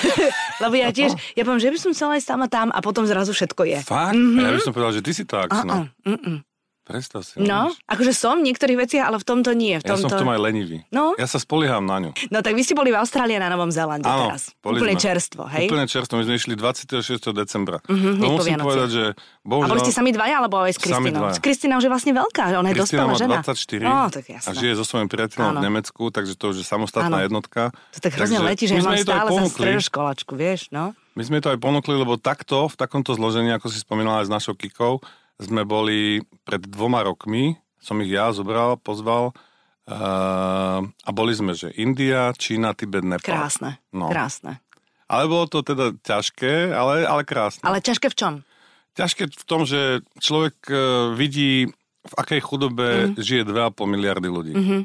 Lebo 0.62 0.74
ja 0.74 0.90
tiež, 0.90 1.16
ja 1.32 1.42
poviem, 1.42 1.62
že 1.62 1.72
by 1.72 1.78
som 1.80 1.90
chcela 1.90 2.12
ísť 2.14 2.28
tam 2.28 2.40
a 2.44 2.48
tam 2.48 2.68
a 2.68 2.78
potom 2.78 3.08
zrazu 3.08 3.32
všetko 3.32 3.62
je. 3.64 3.78
Fakt? 3.80 4.12
Mm-hmm. 4.12 4.36
A 4.36 4.46
ja 4.46 4.52
by 4.52 4.60
som 4.60 4.72
povedal, 4.72 4.92
že 4.92 5.00
ty 5.00 5.12
si 5.12 5.24
to 5.24 5.34
Uh-uh, 5.34 5.46
akčná. 5.48 5.74
mm-mm. 6.04 6.36
Predstav 6.82 7.22
si. 7.22 7.38
No, 7.38 7.70
vidíš. 7.70 7.78
akože 7.86 8.12
som 8.12 8.34
v 8.36 8.50
niektorých 8.50 8.74
veciach, 8.76 9.04
ale 9.04 9.16
v 9.16 9.24
tomto 9.24 9.50
nie. 9.52 9.78
V 9.78 9.86
Ja 9.86 9.94
som 9.94 10.10
tomto... 10.10 10.18
v 10.18 10.20
tom 10.20 10.30
aj 10.30 10.40
lenivý. 10.42 10.82
No. 10.90 11.14
Ja 11.14 11.24
sa 11.24 11.38
spolieham 11.38 11.82
na 11.82 11.96
ňu. 11.96 12.10
No 12.28 12.38
tak 12.38 12.52
vy 12.52 12.62
ste 12.62 12.74
boli 12.74 12.90
v 12.90 12.98
Austrálii 12.98 13.34
a 13.34 13.40
na 13.40 13.48
Novom 13.48 13.70
Zélande 13.70 14.02
Áno, 14.02 14.28
teraz. 14.28 14.50
boli 14.58 14.82
Úplne 14.82 14.94
sme. 14.94 15.00
čerstvo, 15.00 15.42
hej? 15.46 15.66
Úplne 15.66 15.86
čerstvo. 15.86 16.14
My 16.16 16.24
sme 16.24 16.34
išli 16.34 16.54
26. 16.54 16.98
decembra. 17.32 17.78
Hneď 17.86 18.18
no 18.18 18.34
musím 18.34 18.58
Vianoci. 18.58 18.66
povedať, 18.66 18.88
že 18.90 19.04
A 19.08 19.46
bohužiaľ... 19.46 19.70
boli 19.70 19.80
ste 19.80 19.94
sami 19.94 20.10
dvaja, 20.10 20.34
alebo 20.36 20.56
aj 20.58 20.72
s 20.72 20.80
Kristinou? 20.80 21.22
S 21.28 21.38
Kristinou 21.38 21.76
už 21.78 21.84
je 21.84 21.92
vlastne 21.92 22.12
veľká, 22.12 22.44
ona 22.52 22.68
je 22.68 22.76
dospelá 22.76 23.12
žena. 23.14 23.36
24 23.40 23.78
No, 23.78 23.96
tak 24.08 24.24
a 24.24 24.30
jasné. 24.36 24.54
žije 24.58 24.72
so 24.74 24.84
svojím 24.84 25.06
priateľom 25.06 25.48
Áno. 25.48 25.58
v 25.58 25.64
Nemecku, 25.64 26.02
takže 26.08 26.34
to 26.34 26.50
už 26.50 26.56
je 26.58 26.66
samostatná 26.66 27.14
Áno. 27.14 27.22
jednotka. 27.22 27.70
To 27.92 27.98
tak 28.00 28.12
hrozne 28.12 28.42
letí, 28.42 28.66
že 28.66 28.74
ja 28.74 28.82
mám 28.82 28.98
stále 28.98 29.28
za 29.30 29.42
stredoškolačku, 29.48 30.32
vieš, 30.34 30.66
no? 30.68 30.98
My 31.12 31.22
sme 31.22 31.38
to 31.38 31.48
aj 31.48 31.60
ponúkli, 31.60 31.92
lebo 31.92 32.16
takto, 32.16 32.66
v 32.66 32.74
takomto 32.74 33.12
zložení, 33.12 33.52
ako 33.52 33.68
si 33.68 33.78
spomínala 33.78 34.24
aj 34.24 34.26
s 34.26 34.34
našou 34.34 34.54
Kikou, 34.54 35.04
sme 35.42 35.66
boli 35.66 36.22
pred 36.46 36.62
dvoma 36.62 37.02
rokmi, 37.02 37.58
som 37.82 37.98
ich 37.98 38.14
ja 38.14 38.30
zobral, 38.30 38.78
pozval 38.78 39.34
uh, 39.90 40.80
a 40.82 41.10
boli 41.10 41.34
sme, 41.34 41.52
že 41.52 41.74
India, 41.74 42.30
Čína, 42.32 42.72
Tibet, 42.78 43.02
Nepal. 43.02 43.26
Krásne, 43.26 43.82
No. 43.90 44.08
krásne. 44.08 44.62
Ale 45.10 45.28
bolo 45.28 45.44
to 45.50 45.60
teda 45.60 45.92
ťažké, 46.00 46.72
ale, 46.72 47.04
ale 47.04 47.22
krásne. 47.26 47.66
Ale 47.66 47.84
ťažké 47.84 48.08
v 48.08 48.16
čom? 48.16 48.32
Ťažké 48.96 49.28
v 49.28 49.44
tom, 49.44 49.68
že 49.68 50.00
človek 50.22 50.56
uh, 50.70 51.12
vidí 51.12 51.68
v 52.02 52.14
akej 52.18 52.40
chudobe 52.42 53.14
mm. 53.14 53.20
žije 53.20 53.42
2,5 53.46 53.86
miliardy 53.86 54.28
ľudí. 54.28 54.54
Mm-hmm. 54.54 54.82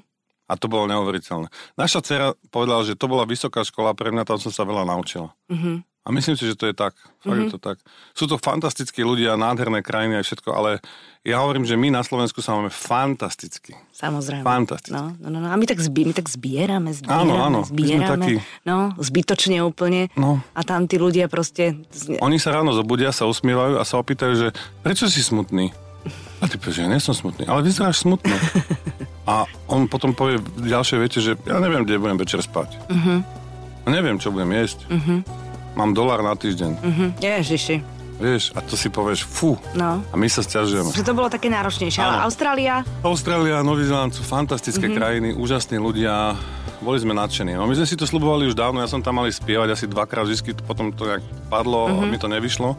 A 0.48 0.54
to 0.56 0.72
bolo 0.72 0.88
neuveriteľné. 0.88 1.52
Naša 1.76 2.00
dcera 2.06 2.32
povedala, 2.54 2.86
že 2.88 2.96
to 2.96 3.12
bola 3.12 3.28
vysoká 3.28 3.68
škola, 3.68 3.98
pre 3.98 4.16
mňa 4.16 4.24
tam 4.24 4.40
som 4.40 4.54
sa 4.54 4.64
veľa 4.64 4.88
naučila. 4.88 5.36
Mm-hmm. 5.52 5.76
A 6.08 6.12
myslím 6.16 6.40
si, 6.40 6.48
že 6.48 6.56
to 6.56 6.72
je 6.72 6.76
tak. 6.76 6.96
Fakt 6.96 7.28
mm-hmm. 7.28 7.52
je 7.52 7.54
to 7.54 7.60
tak. 7.60 7.84
Sú 8.16 8.32
to 8.32 8.40
fantastickí 8.40 9.04
ľudia, 9.04 9.36
nádherné 9.36 9.84
krajiny 9.84 10.16
a 10.16 10.24
všetko, 10.24 10.56
ale 10.56 10.80
ja 11.28 11.44
hovorím, 11.44 11.68
že 11.68 11.76
my 11.76 11.92
na 11.92 12.00
Slovensku 12.00 12.40
sa 12.40 12.56
máme 12.56 12.72
fantasticky. 12.72 13.76
Samozrejme. 13.92 14.40
Fantasticky. 14.40 14.96
No, 14.96 15.12
no, 15.20 15.44
no, 15.44 15.52
a 15.52 15.60
my 15.60 15.68
tak, 15.68 15.84
zbi- 15.84 16.08
my 16.08 16.16
tak 16.16 16.32
zbierame, 16.32 16.96
zbierame, 16.96 17.28
áno, 17.28 17.34
áno. 17.44 17.60
zbierame. 17.68 18.08
takí... 18.08 18.36
No, 18.64 18.96
zbytočne 18.96 19.60
úplne. 19.68 20.08
No. 20.16 20.40
A 20.56 20.64
tam 20.64 20.88
tí 20.88 20.96
ľudia 20.96 21.28
proste... 21.28 21.76
Oni 22.24 22.40
sa 22.40 22.56
ráno 22.56 22.72
zobudia, 22.72 23.12
sa 23.12 23.28
usmievajú 23.28 23.76
a 23.76 23.84
sa 23.84 24.00
opýtajú, 24.00 24.34
že 24.40 24.48
prečo 24.80 25.12
si 25.12 25.20
smutný? 25.20 25.76
A 26.40 26.48
ty 26.48 26.56
povieš, 26.56 26.80
že 26.80 26.84
ja 26.86 26.92
nie 26.96 27.04
som 27.04 27.12
smutný, 27.12 27.44
ale 27.50 27.68
vyzeráš 27.68 28.08
smutno. 28.08 28.32
a 29.28 29.44
on 29.68 29.92
potom 29.92 30.16
povie 30.16 30.40
v 30.40 30.72
ďalšej 30.72 30.98
vete, 31.04 31.20
že 31.20 31.36
ja 31.44 31.60
neviem, 31.60 31.84
kde 31.84 32.00
budem 32.00 32.16
večer 32.16 32.40
spať. 32.40 32.80
Uh-huh. 32.88 33.20
A 33.84 33.88
neviem, 33.92 34.16
čo 34.22 34.32
budem 34.32 34.56
jesť. 34.56 34.86
Uh-huh. 34.88 35.20
Mám 35.78 35.94
dolár 35.94 36.26
na 36.26 36.34
týždeň. 36.34 36.72
Uh-huh. 36.82 37.10
Ježiši. 37.22 37.86
Vieš, 38.18 38.50
a 38.58 38.66
to 38.66 38.74
si 38.74 38.90
povieš, 38.90 39.30
fú. 39.30 39.62
No. 39.78 40.02
A 40.10 40.16
my 40.18 40.26
sa 40.26 40.42
stiažujeme. 40.42 40.90
Že 40.90 41.06
to 41.06 41.14
bolo 41.14 41.30
také 41.30 41.54
náročnejšie. 41.54 42.02
Ale 42.02 42.26
Austrália? 42.26 42.82
Austrália, 43.06 43.62
Nový 43.62 43.86
Zeland 43.86 44.10
sú 44.10 44.26
fantastické 44.26 44.90
mm-hmm. 44.90 44.98
krajiny, 44.98 45.30
úžasní 45.38 45.78
ľudia. 45.78 46.34
Boli 46.82 46.98
sme 46.98 47.14
nadšení. 47.14 47.54
No, 47.54 47.70
my 47.70 47.78
sme 47.78 47.86
si 47.86 47.94
to 47.94 48.10
slubovali 48.10 48.50
už 48.50 48.58
dávno, 48.58 48.82
ja 48.82 48.90
som 48.90 49.06
tam 49.06 49.22
mali 49.22 49.30
spievať 49.30 49.70
asi 49.78 49.86
dvakrát, 49.86 50.26
vždy 50.26 50.66
potom 50.66 50.90
to 50.90 51.06
nejak 51.06 51.22
padlo 51.46 51.86
mm-hmm. 51.86 52.02
mhm. 52.02 52.10
mi 52.10 52.18
to 52.18 52.28
nevyšlo. 52.30 52.70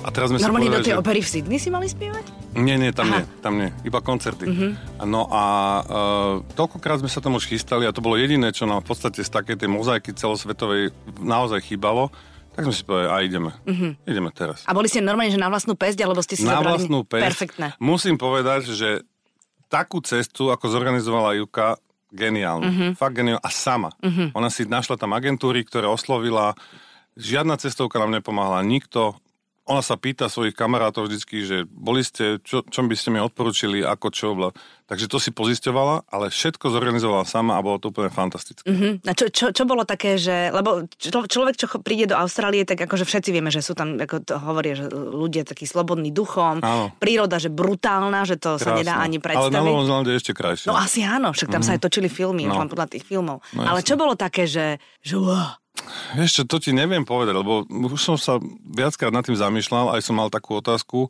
A 0.00 0.08
teraz 0.10 0.32
sme 0.34 0.42
Normálne 0.42 0.66
si 0.66 0.74
povedali, 0.74 0.82
do 0.82 0.86
tej 0.90 0.96
že... 0.96 1.02
opery 1.02 1.20
v 1.22 1.28
Sydney 1.28 1.58
si 1.60 1.68
mali 1.70 1.86
spievať? 1.86 2.24
Nie, 2.58 2.74
nie, 2.80 2.90
tam 2.90 3.10
Aha. 3.10 3.20
nie, 3.20 3.24
tam 3.42 3.52
nie, 3.62 3.70
iba 3.86 4.00
koncerty. 4.02 4.48
Mm-hmm. 4.48 4.70
No 5.06 5.30
a 5.30 5.44
uh, 5.82 6.34
toľkokrát 6.58 6.98
sme 6.98 7.10
sa 7.10 7.22
tam 7.22 7.38
už 7.38 7.46
chystali 7.46 7.86
a 7.86 7.94
to 7.94 8.02
bolo 8.02 8.18
jediné, 8.18 8.50
čo 8.50 8.66
nám 8.66 8.82
v 8.82 8.90
podstate 8.90 9.22
z 9.22 9.30
takej 9.30 9.60
tej 9.60 9.70
mozaiky 9.70 10.10
celosvetovej 10.16 10.90
naozaj 11.22 11.62
chýbalo 11.62 12.10
tak 12.50 12.66
sme 12.66 12.74
si 12.74 12.82
povedali, 12.82 13.08
a 13.08 13.16
ideme. 13.22 13.50
Uh-huh. 13.64 13.92
Ideme 14.04 14.30
teraz. 14.34 14.66
A 14.66 14.74
boli 14.74 14.90
ste 14.90 14.98
normálne, 14.98 15.30
že 15.30 15.40
na 15.40 15.48
vlastnú 15.48 15.78
pesť, 15.78 16.02
alebo 16.02 16.20
ste 16.20 16.34
si 16.34 16.44
Na 16.44 16.58
zobrali... 16.58 16.82
vlastnú 16.82 17.00
pesť. 17.06 17.24
Perfektné. 17.30 17.66
Musím 17.78 18.16
povedať, 18.18 18.74
že 18.74 19.06
takú 19.70 20.02
cestu, 20.02 20.50
ako 20.50 20.66
zorganizovala 20.66 21.38
Juka, 21.38 21.78
geniálna. 22.10 22.66
Uh-huh. 22.66 22.90
Fakt 22.98 23.14
geniálna. 23.14 23.38
A 23.38 23.50
sama. 23.54 23.94
Uh-huh. 24.02 24.34
Ona 24.34 24.50
si 24.50 24.66
našla 24.66 24.98
tam 24.98 25.14
agentúry, 25.14 25.62
ktoré 25.62 25.86
oslovila. 25.86 26.58
Žiadna 27.14 27.54
cestovka 27.54 28.02
nám 28.02 28.18
nepomáhala. 28.18 28.66
Nikto 28.66 29.14
ona 29.70 29.86
sa 29.86 29.94
pýta 29.94 30.26
svojich 30.26 30.58
kamarátov 30.58 31.06
vždycky, 31.06 31.46
že 31.46 31.62
boli 31.70 32.02
ste, 32.02 32.42
čo, 32.42 32.66
čo 32.66 32.82
by 32.82 32.96
ste 32.98 33.14
mi 33.14 33.22
odporúčili, 33.22 33.86
ako 33.86 34.06
čo. 34.10 34.34
Bla. 34.34 34.50
Takže 34.90 35.06
to 35.06 35.22
si 35.22 35.30
pozisťovala, 35.30 36.10
ale 36.10 36.34
všetko 36.34 36.74
zorganizovala 36.74 37.22
sama 37.22 37.54
a 37.54 37.62
bolo 37.62 37.78
to 37.78 37.94
úplne 37.94 38.10
fantastické. 38.10 38.66
Uh-huh. 38.66 38.98
A 39.06 39.14
čo, 39.14 39.30
čo, 39.30 39.54
čo 39.54 39.62
bolo 39.62 39.86
také, 39.86 40.18
že, 40.18 40.50
lebo 40.50 40.90
čo, 40.98 41.22
človek, 41.22 41.54
čo 41.54 41.66
príde 41.78 42.10
do 42.10 42.18
Austrálie, 42.18 42.66
tak 42.66 42.82
akože 42.90 43.06
všetci 43.06 43.30
vieme, 43.30 43.54
že 43.54 43.62
sú 43.62 43.78
tam, 43.78 43.94
ako 43.94 44.26
to 44.26 44.34
hovoria, 44.42 44.74
že 44.74 44.90
ľudia 44.90 45.46
takí 45.46 45.62
slobodní 45.62 46.10
duchom, 46.10 46.58
áno. 46.58 46.90
príroda, 46.98 47.38
že 47.38 47.54
brutálna, 47.54 48.26
že 48.26 48.42
to 48.42 48.58
Krásne. 48.58 48.66
sa 48.66 48.70
nedá 48.74 48.94
ani 48.98 49.22
predstaviť. 49.22 49.54
Ale 49.54 49.54
na 49.54 49.62
Novom 49.62 49.86
Zelande 49.86 50.10
ešte 50.10 50.34
krajšie. 50.34 50.66
No 50.66 50.74
asi 50.74 51.06
áno, 51.06 51.30
však 51.30 51.46
tam 51.54 51.62
uh-huh. 51.62 51.70
sa 51.70 51.78
aj 51.78 51.80
točili 51.86 52.10
filmy, 52.10 52.50
no. 52.50 52.58
podľa 52.66 52.90
tých 52.90 53.06
filmov. 53.06 53.46
No, 53.54 53.62
ale 53.62 53.86
jasne. 53.86 53.94
čo 53.94 53.94
bolo 53.94 54.18
také, 54.18 54.50
že, 54.50 54.82
že 55.06 55.14
wow, 55.14 55.59
Čo, 56.26 56.46
to 56.46 56.56
ti 56.58 56.74
neviem 56.74 57.06
povedať, 57.06 57.34
lebo 57.38 57.66
už 57.68 58.00
som 58.00 58.16
sa 58.18 58.38
viackrát 58.66 59.14
nad 59.14 59.22
tým 59.22 59.38
zamýšľal, 59.38 59.94
aj 59.94 60.02
som 60.02 60.18
mal 60.18 60.32
takú 60.32 60.58
otázku, 60.58 61.06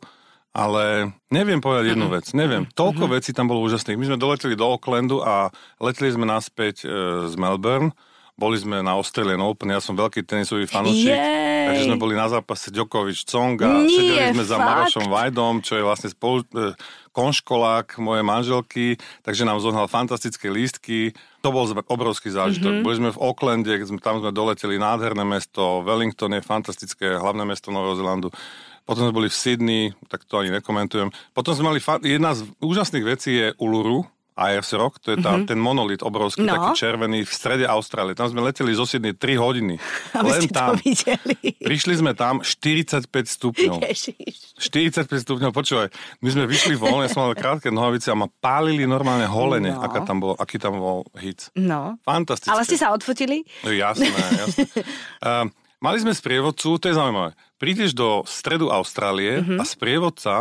ale 0.51 1.15
neviem 1.31 1.63
povedať 1.63 1.95
jednu 1.95 2.11
vec. 2.11 2.27
Neviem. 2.35 2.67
Toľko 2.75 3.07
mm-hmm. 3.07 3.15
vecí 3.15 3.31
tam 3.31 3.47
bolo 3.47 3.63
úžasných. 3.63 3.95
My 3.95 4.05
sme 4.11 4.19
doleteli 4.19 4.59
do 4.59 4.67
Aucklandu 4.67 5.23
a 5.23 5.47
leteli 5.79 6.11
sme 6.11 6.27
naspäť 6.27 6.83
e, 6.83 6.87
z 7.31 7.33
Melbourne. 7.39 7.95
Boli 8.41 8.57
sme 8.57 8.81
na 8.81 8.97
Australian 8.97 9.45
Open, 9.45 9.69
ja 9.69 9.77
som 9.77 9.93
veľký 9.93 10.25
tenisový 10.25 10.65
fanúšik, 10.65 11.13
takže 11.69 11.85
sme 11.85 12.01
boli 12.01 12.17
na 12.17 12.25
zápase 12.25 12.73
Djokovic, 12.73 13.21
Tsonga, 13.21 13.85
sedeli 13.85 14.33
sme 14.33 14.41
fakt? 14.41 14.49
za 14.49 14.57
Marošom 14.57 15.05
Vajdom, 15.13 15.61
čo 15.61 15.77
je 15.77 15.85
vlastne 15.85 16.09
spolu, 16.09 16.41
e, 16.57 16.73
konškolák 17.13 18.01
mojej 18.01 18.25
manželky, 18.25 18.85
takže 19.21 19.45
nám 19.45 19.61
zohnal 19.61 19.85
fantastické 19.85 20.49
lístky. 20.49 21.13
To 21.45 21.53
bol 21.53 21.69
obrovský 21.69 22.33
zážitok. 22.33 22.81
Mm-hmm. 22.81 22.85
Boli 22.89 22.95
sme 22.97 23.09
v 23.13 23.21
Aucklande, 23.21 23.73
tam 24.01 24.25
sme 24.25 24.33
doleteli 24.33 24.81
nádherné 24.81 25.21
mesto, 25.21 25.85
Wellington 25.85 26.33
je 26.33 26.41
fantastické 26.41 27.21
hlavné 27.21 27.45
mesto 27.45 27.69
Nového 27.69 27.93
Zelandu. 27.93 28.33
Potom 28.89 29.05
sme 29.05 29.13
boli 29.13 29.29
v 29.29 29.37
Sydney, 29.37 29.83
tak 30.09 30.25
to 30.25 30.41
ani 30.41 30.49
nekomentujem. 30.49 31.13
Potom 31.37 31.53
sme 31.53 31.69
mali, 31.69 31.79
fa- 31.79 32.01
jedna 32.01 32.33
z 32.33 32.49
úžasných 32.57 33.05
vecí 33.05 33.37
je 33.37 33.47
Uluru, 33.61 34.09
Ayers 34.41 34.73
Rock, 34.73 34.97
to 34.97 35.13
je 35.13 35.17
tá, 35.21 35.37
mm-hmm. 35.37 35.49
ten 35.53 35.59
monolit 35.61 36.01
obrovský, 36.01 36.41
no. 36.41 36.57
taký 36.57 36.81
červený 36.81 37.21
v 37.21 37.31
strede 37.31 37.65
Austrálie. 37.69 38.17
Tam 38.17 38.25
sme 38.25 38.41
leteli 38.41 38.73
zo 38.73 38.89
Sydney 38.89 39.13
3 39.13 39.37
hodiny. 39.37 39.77
Aby 40.17 40.29
Len 40.33 40.41
ste 40.41 40.49
tam. 40.49 40.73
To 40.73 40.81
videli. 40.81 41.37
Prišli 41.61 41.93
sme 42.01 42.11
tam 42.17 42.41
45 42.41 43.05
stupňov. 43.07 43.77
Ježiš. 43.85 44.57
45 44.57 45.05
stupňov, 45.21 45.51
počúvaj, 45.53 45.87
my 46.25 46.29
sme 46.33 46.43
vyšli 46.49 46.73
von, 46.73 47.05
ja 47.05 47.09
som 47.09 47.29
mal 47.29 47.37
krátke 47.37 47.69
nohavice 47.69 48.09
a 48.09 48.17
ma 48.17 48.25
pálili 48.25 48.89
normálne 48.89 49.29
holene, 49.29 49.77
no. 49.77 49.85
aká 49.85 50.01
tam 50.01 50.17
bol, 50.17 50.33
aký 50.35 50.57
tam 50.57 50.81
bol 50.81 51.05
hit. 51.17 51.53
No. 51.53 52.01
Fantastické. 52.01 52.49
Ale 52.49 52.65
ste 52.65 52.81
sa 52.81 52.89
odfotili? 52.91 53.45
No, 53.61 53.69
jasné, 53.69 54.09
jasné. 54.09 54.65
uh, 55.21 55.45
mali 55.85 55.97
sme 56.01 56.11
sprievodcu, 56.17 56.81
to 56.81 56.85
je 56.89 56.97
zaujímavé. 56.97 57.37
Prídeš 57.61 57.93
do 57.93 58.25
stredu 58.25 58.73
Austrálie 58.73 59.45
mm-hmm. 59.45 59.61
a 59.61 59.63
sprievodca 59.63 60.35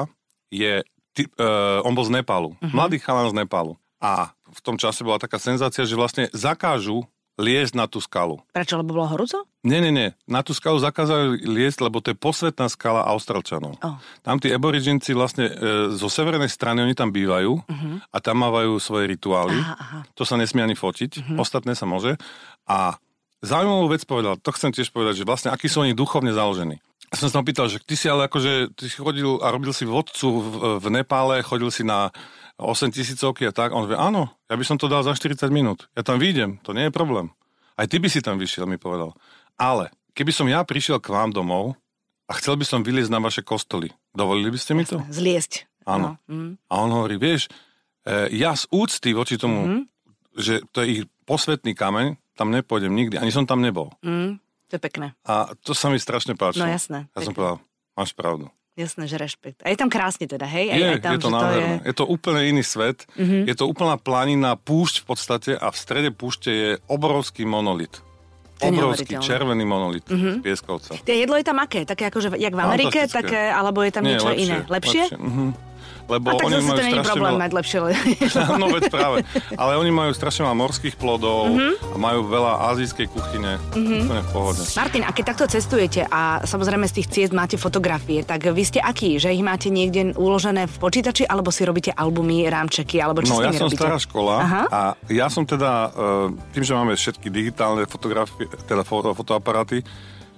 je 0.48 0.80
ty, 1.14 1.26
uh, 1.38 1.84
on 1.86 1.94
bol 1.94 2.06
z 2.06 2.12
Nepálu. 2.20 2.56
Uh-huh. 2.56 2.72
Mladý 2.74 2.98
chalan 3.02 3.30
z 3.30 3.34
Nepálu. 3.42 3.76
A 4.00 4.32
v 4.48 4.60
tom 4.64 4.80
čase 4.80 5.04
bola 5.04 5.20
taká 5.20 5.36
senzácia, 5.36 5.84
že 5.84 5.94
vlastne 5.94 6.32
zakážu 6.32 7.04
liesť 7.40 7.72
na 7.72 7.88
tú 7.88 8.04
skalu. 8.04 8.36
Prečo, 8.52 8.76
lebo 8.76 8.92
bolo 8.96 9.08
horúco? 9.08 9.48
Nie, 9.64 9.80
nie, 9.80 9.92
nie. 9.92 10.08
Na 10.28 10.44
tú 10.44 10.52
skalu 10.52 10.76
zakázali 10.76 11.40
liesť, 11.40 11.88
lebo 11.88 12.04
to 12.04 12.12
je 12.12 12.16
posvetná 12.16 12.68
skala 12.68 13.04
Australčanov. 13.08 13.80
Oh. 13.80 13.96
Tam 14.20 14.36
tí 14.36 14.52
aboriginci 14.52 15.16
vlastne 15.16 15.48
e, 15.48 15.52
zo 15.96 16.08
severnej 16.12 16.52
strany, 16.52 16.84
oni 16.84 16.92
tam 16.92 17.08
bývajú 17.08 17.64
uh-huh. 17.64 17.96
a 18.12 18.16
tam 18.20 18.44
mávajú 18.44 18.76
svoje 18.76 19.08
rituály. 19.16 19.56
Aha, 19.56 19.76
aha. 19.76 19.98
To 20.16 20.28
sa 20.28 20.36
nesmie 20.36 20.60
ani 20.60 20.76
fotiť, 20.76 21.10
uh-huh. 21.16 21.38
ostatné 21.40 21.72
sa 21.72 21.88
môže. 21.88 22.20
A 22.68 23.00
zaujímavú 23.40 23.88
vec 23.92 24.04
povedal, 24.04 24.36
to 24.36 24.52
chcem 24.52 24.72
tiež 24.76 24.92
povedať, 24.92 25.24
že 25.24 25.28
vlastne 25.28 25.48
akí 25.48 25.68
sú 25.68 25.80
oni 25.80 25.96
duchovne 25.96 26.36
založení. 26.36 26.80
Ja 27.10 27.26
som 27.26 27.32
sa 27.32 27.42
pýtal, 27.42 27.66
že 27.66 27.82
ty 27.82 27.98
si 27.98 28.06
ale 28.06 28.30
akože, 28.30 28.76
ty 28.76 28.86
si 28.86 28.94
chodil 29.00 29.42
a 29.42 29.50
robil 29.50 29.74
si 29.74 29.82
vodcu 29.82 30.28
v, 30.30 30.48
v 30.78 30.86
Nepále, 30.94 31.42
chodil 31.42 31.72
si 31.74 31.82
na 31.82 32.14
8 32.60 32.92
tisícovky 32.92 33.48
a 33.48 33.52
tak. 33.56 33.72
On 33.72 33.88
vie, 33.88 33.96
áno, 33.96 34.28
ja 34.46 34.54
by 34.54 34.64
som 34.64 34.76
to 34.76 34.86
dal 34.86 35.00
za 35.00 35.16
40 35.16 35.48
minút. 35.48 35.88
Ja 35.96 36.04
tam 36.04 36.20
vyjdem, 36.20 36.60
to 36.60 36.76
nie 36.76 36.88
je 36.88 36.92
problém. 36.92 37.32
Aj 37.80 37.88
ty 37.88 37.96
by 37.96 38.12
si 38.12 38.20
tam 38.20 38.36
vyšiel, 38.36 38.68
mi 38.68 38.76
povedal. 38.76 39.16
Ale 39.56 39.88
keby 40.12 40.32
som 40.36 40.46
ja 40.46 40.60
prišiel 40.60 41.00
k 41.00 41.12
vám 41.16 41.32
domov 41.32 41.80
a 42.28 42.36
chcel 42.36 42.60
by 42.60 42.68
som 42.68 42.84
vyliezť 42.84 43.08
na 43.08 43.20
vaše 43.24 43.40
kostoly, 43.40 43.88
dovolili 44.12 44.52
by 44.52 44.58
ste 44.60 44.72
mi 44.76 44.84
to? 44.84 45.00
Zliesť. 45.08 45.64
Áno. 45.88 46.20
No. 46.28 46.28
Mm. 46.28 46.52
A 46.68 46.72
on 46.84 46.90
hovorí, 46.92 47.16
vieš, 47.16 47.48
e, 48.04 48.28
ja 48.36 48.52
z 48.52 48.68
úcty 48.68 49.16
voči 49.16 49.40
tomu, 49.40 49.64
mm. 49.64 49.82
že 50.36 50.60
to 50.70 50.84
je 50.84 50.86
ich 50.92 51.02
posvetný 51.24 51.72
kameň, 51.72 52.20
tam 52.36 52.52
nepôjdem 52.52 52.92
nikdy. 52.92 53.16
Ani 53.16 53.32
som 53.32 53.48
tam 53.48 53.64
nebol. 53.64 53.92
Mm. 54.04 54.36
To 54.70 54.72
je 54.78 54.82
pekné. 54.82 55.18
A 55.26 55.50
to 55.66 55.74
sa 55.74 55.90
mi 55.90 55.98
strašne 55.98 56.38
páčilo. 56.38 56.68
No 56.68 56.70
jasné. 56.70 57.10
Ja 57.10 57.18
pekné. 57.18 57.26
som 57.26 57.34
povedal, 57.34 57.56
máš 57.98 58.12
pravdu. 58.14 58.46
Jasné, 58.80 59.04
že 59.04 59.16
rešpekt. 59.20 59.60
A 59.60 59.68
je 59.68 59.76
tam 59.76 59.92
krásne 59.92 60.24
teda, 60.24 60.48
hej? 60.48 60.72
Aj, 60.72 60.78
je, 60.80 60.88
aj 60.96 61.00
tam, 61.04 61.12
je 61.12 61.20
to 61.20 61.30
nádherné. 61.30 61.76
Je... 61.84 61.92
je 61.92 61.94
to 62.00 62.04
úplne 62.08 62.40
iný 62.48 62.62
svet. 62.64 63.04
Mm-hmm. 63.12 63.42
Je 63.44 63.54
to 63.54 63.64
úplná 63.68 64.00
planina, 64.00 64.56
púšť 64.56 65.04
v 65.04 65.04
podstate 65.04 65.50
a 65.52 65.68
v 65.68 65.76
strede 65.76 66.10
púšte 66.16 66.48
je 66.48 66.70
obrovský 66.88 67.44
monolit. 67.44 68.00
Obrovský 68.60 69.16
červený 69.20 69.64
monolit 69.64 70.04
mm-hmm. 70.04 70.40
z 70.40 70.44
pieskovca. 70.44 70.92
Tie 71.00 71.16
jedlo 71.16 71.36
je 71.36 71.44
tam 71.44 71.60
aké? 71.60 71.88
Také 71.88 72.08
ako, 72.08 72.18
že 72.20 72.28
jak 72.36 72.52
v 72.52 72.60
Amerike, 72.60 73.08
také, 73.08 73.48
alebo 73.52 73.80
je 73.84 73.92
tam 73.92 74.04
Nie, 74.04 74.16
niečo 74.16 74.28
lepšie, 74.32 74.44
iné? 74.44 74.56
Lepšie? 74.68 75.04
lepšie. 75.08 75.20
Mm-hmm 75.20 75.69
lebo 76.10 76.26
a 76.26 76.32
tak 76.34 76.46
oni 76.50 76.58
majú 76.58 76.78
to 76.78 76.82
nie 76.82 76.94
je 76.98 77.06
problém 77.06 77.34
veľa... 77.38 77.42
mať 77.46 77.50
lepšie 77.54 77.78
No 78.60 78.66
veď 78.66 78.82
práve. 78.90 79.16
Ale 79.54 79.72
oni 79.78 79.90
majú 79.94 80.10
strašne 80.10 80.42
veľa 80.44 80.56
morských 80.58 80.94
plodov 80.98 81.54
mm-hmm. 81.54 81.94
a 81.94 81.96
majú 81.96 82.20
veľa 82.26 82.52
azijskej 82.74 83.06
kuchyne. 83.14 83.62
Mm-hmm. 83.72 84.00
Úplne 84.10 84.22
v 84.26 84.30
pohode. 84.34 84.62
Martin, 84.74 85.02
a 85.06 85.10
keď 85.14 85.24
takto 85.30 85.44
cestujete 85.46 86.02
a 86.10 86.42
samozrejme 86.42 86.84
z 86.90 86.94
tých 86.98 87.08
ciest 87.08 87.32
máte 87.32 87.54
fotografie, 87.54 88.26
tak 88.26 88.50
vy 88.50 88.62
ste 88.66 88.82
akí? 88.82 89.22
Že 89.22 89.38
ich 89.38 89.44
máte 89.46 89.70
niekde 89.70 90.18
uložené 90.18 90.66
v 90.66 90.76
počítači 90.82 91.22
alebo 91.30 91.54
si 91.54 91.62
robíte 91.62 91.94
albumy, 91.94 92.50
rámčeky, 92.50 92.98
alebo 92.98 93.22
čo 93.22 93.38
no, 93.38 93.46
ja 93.46 93.54
som 93.54 93.70
robíte? 93.70 93.78
stará 93.78 93.98
škola 94.00 94.34
Aha. 94.42 94.62
a 94.66 94.80
ja 95.06 95.30
som 95.30 95.46
teda, 95.46 95.92
e, 95.94 96.58
tým, 96.58 96.64
že 96.66 96.72
máme 96.74 96.98
všetky 96.98 97.28
digitálne 97.30 97.86
fotografie, 97.86 98.50
teda 98.66 98.82
fotoaparáty, 98.86 99.86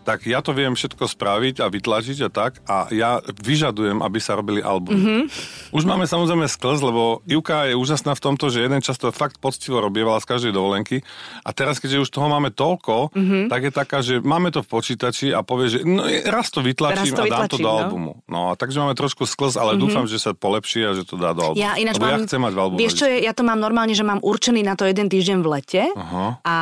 tak 0.03 0.27
ja 0.27 0.43
to 0.43 0.53
viem 0.53 0.75
všetko 0.75 1.07
spraviť 1.07 1.62
a 1.62 1.71
vytlačiť 1.71 2.19
a 2.27 2.29
tak 2.29 2.59
a 2.67 2.91
ja 2.91 3.23
vyžadujem, 3.23 4.03
aby 4.03 4.19
sa 4.19 4.35
robili 4.35 4.61
album. 4.61 4.99
Mhm. 4.99 5.03
Mm-hmm. 5.03 5.23
Už 5.73 5.83
máme 5.88 6.05
samozrejme 6.05 6.47
sklz, 6.47 6.79
lebo 6.83 7.25
Ivka 7.25 7.71
je 7.71 7.75
úžasná 7.79 8.12
v 8.12 8.23
tomto, 8.23 8.51
že 8.53 8.65
jeden 8.65 8.83
čas 8.85 8.99
to 8.99 9.09
fakt 9.15 9.38
poctivo 9.38 9.81
robievala 9.81 10.21
z 10.21 10.27
každej 10.29 10.53
dovolenky 10.53 11.01
a 11.43 11.51
teraz, 11.55 11.79
keďže 11.81 12.05
už 12.05 12.11
toho 12.11 12.29
máme 12.29 12.53
toľko, 12.53 13.12
Mhm. 13.12 13.19
mm-hmm. 13.19 13.45
tak 13.49 13.61
je 13.62 13.73
taká, 13.73 13.99
že 14.05 14.15
máme 14.21 14.51
to 14.53 14.61
v 14.65 14.69
počítači 14.69 15.27
a 15.33 15.41
povie, 15.47 15.69
že 15.73 15.79
no, 15.87 16.05
raz 16.29 16.51
to 16.51 16.61
vytlačím 16.61 17.15
Raz 17.15 17.19
to 17.19 17.23
a 17.23 17.27
dám 17.29 17.47
to 17.49 17.57
vytlačím, 17.57 17.65
do 17.65 17.71
no. 17.71 17.79
albumu. 17.79 18.12
No 18.29 18.41
a 18.51 18.53
takže 18.59 18.77
máme 18.83 18.95
trošku 18.97 19.25
sklz, 19.25 19.55
ale 19.57 19.77
mm-hmm. 19.77 19.83
dúfam, 19.83 20.05
že 20.09 20.19
sa 20.19 20.31
polepší 20.35 20.87
a 20.87 20.91
že 20.97 21.07
to 21.07 21.17
dá 21.17 21.33
do 21.37 21.53
albumu. 21.53 21.62
Ja 21.62 21.79
ináč 21.79 21.97
lebo 21.97 22.07
mám, 22.09 22.12
ja 22.12 22.27
chcem 22.27 22.41
mať 22.41 22.53
v. 22.53 22.61
Vieš 22.81 22.95
čo, 22.99 23.07
ja 23.09 23.33
to 23.33 23.43
mám 23.47 23.61
normálne, 23.61 23.95
že 23.95 24.05
mám 24.05 24.21
určený 24.21 24.61
na 24.65 24.75
to 24.75 24.85
jeden 24.88 25.07
týždeň 25.07 25.38
v 25.41 25.49
lete 25.49 25.83
Aha. 25.93 26.25
a 26.43 26.57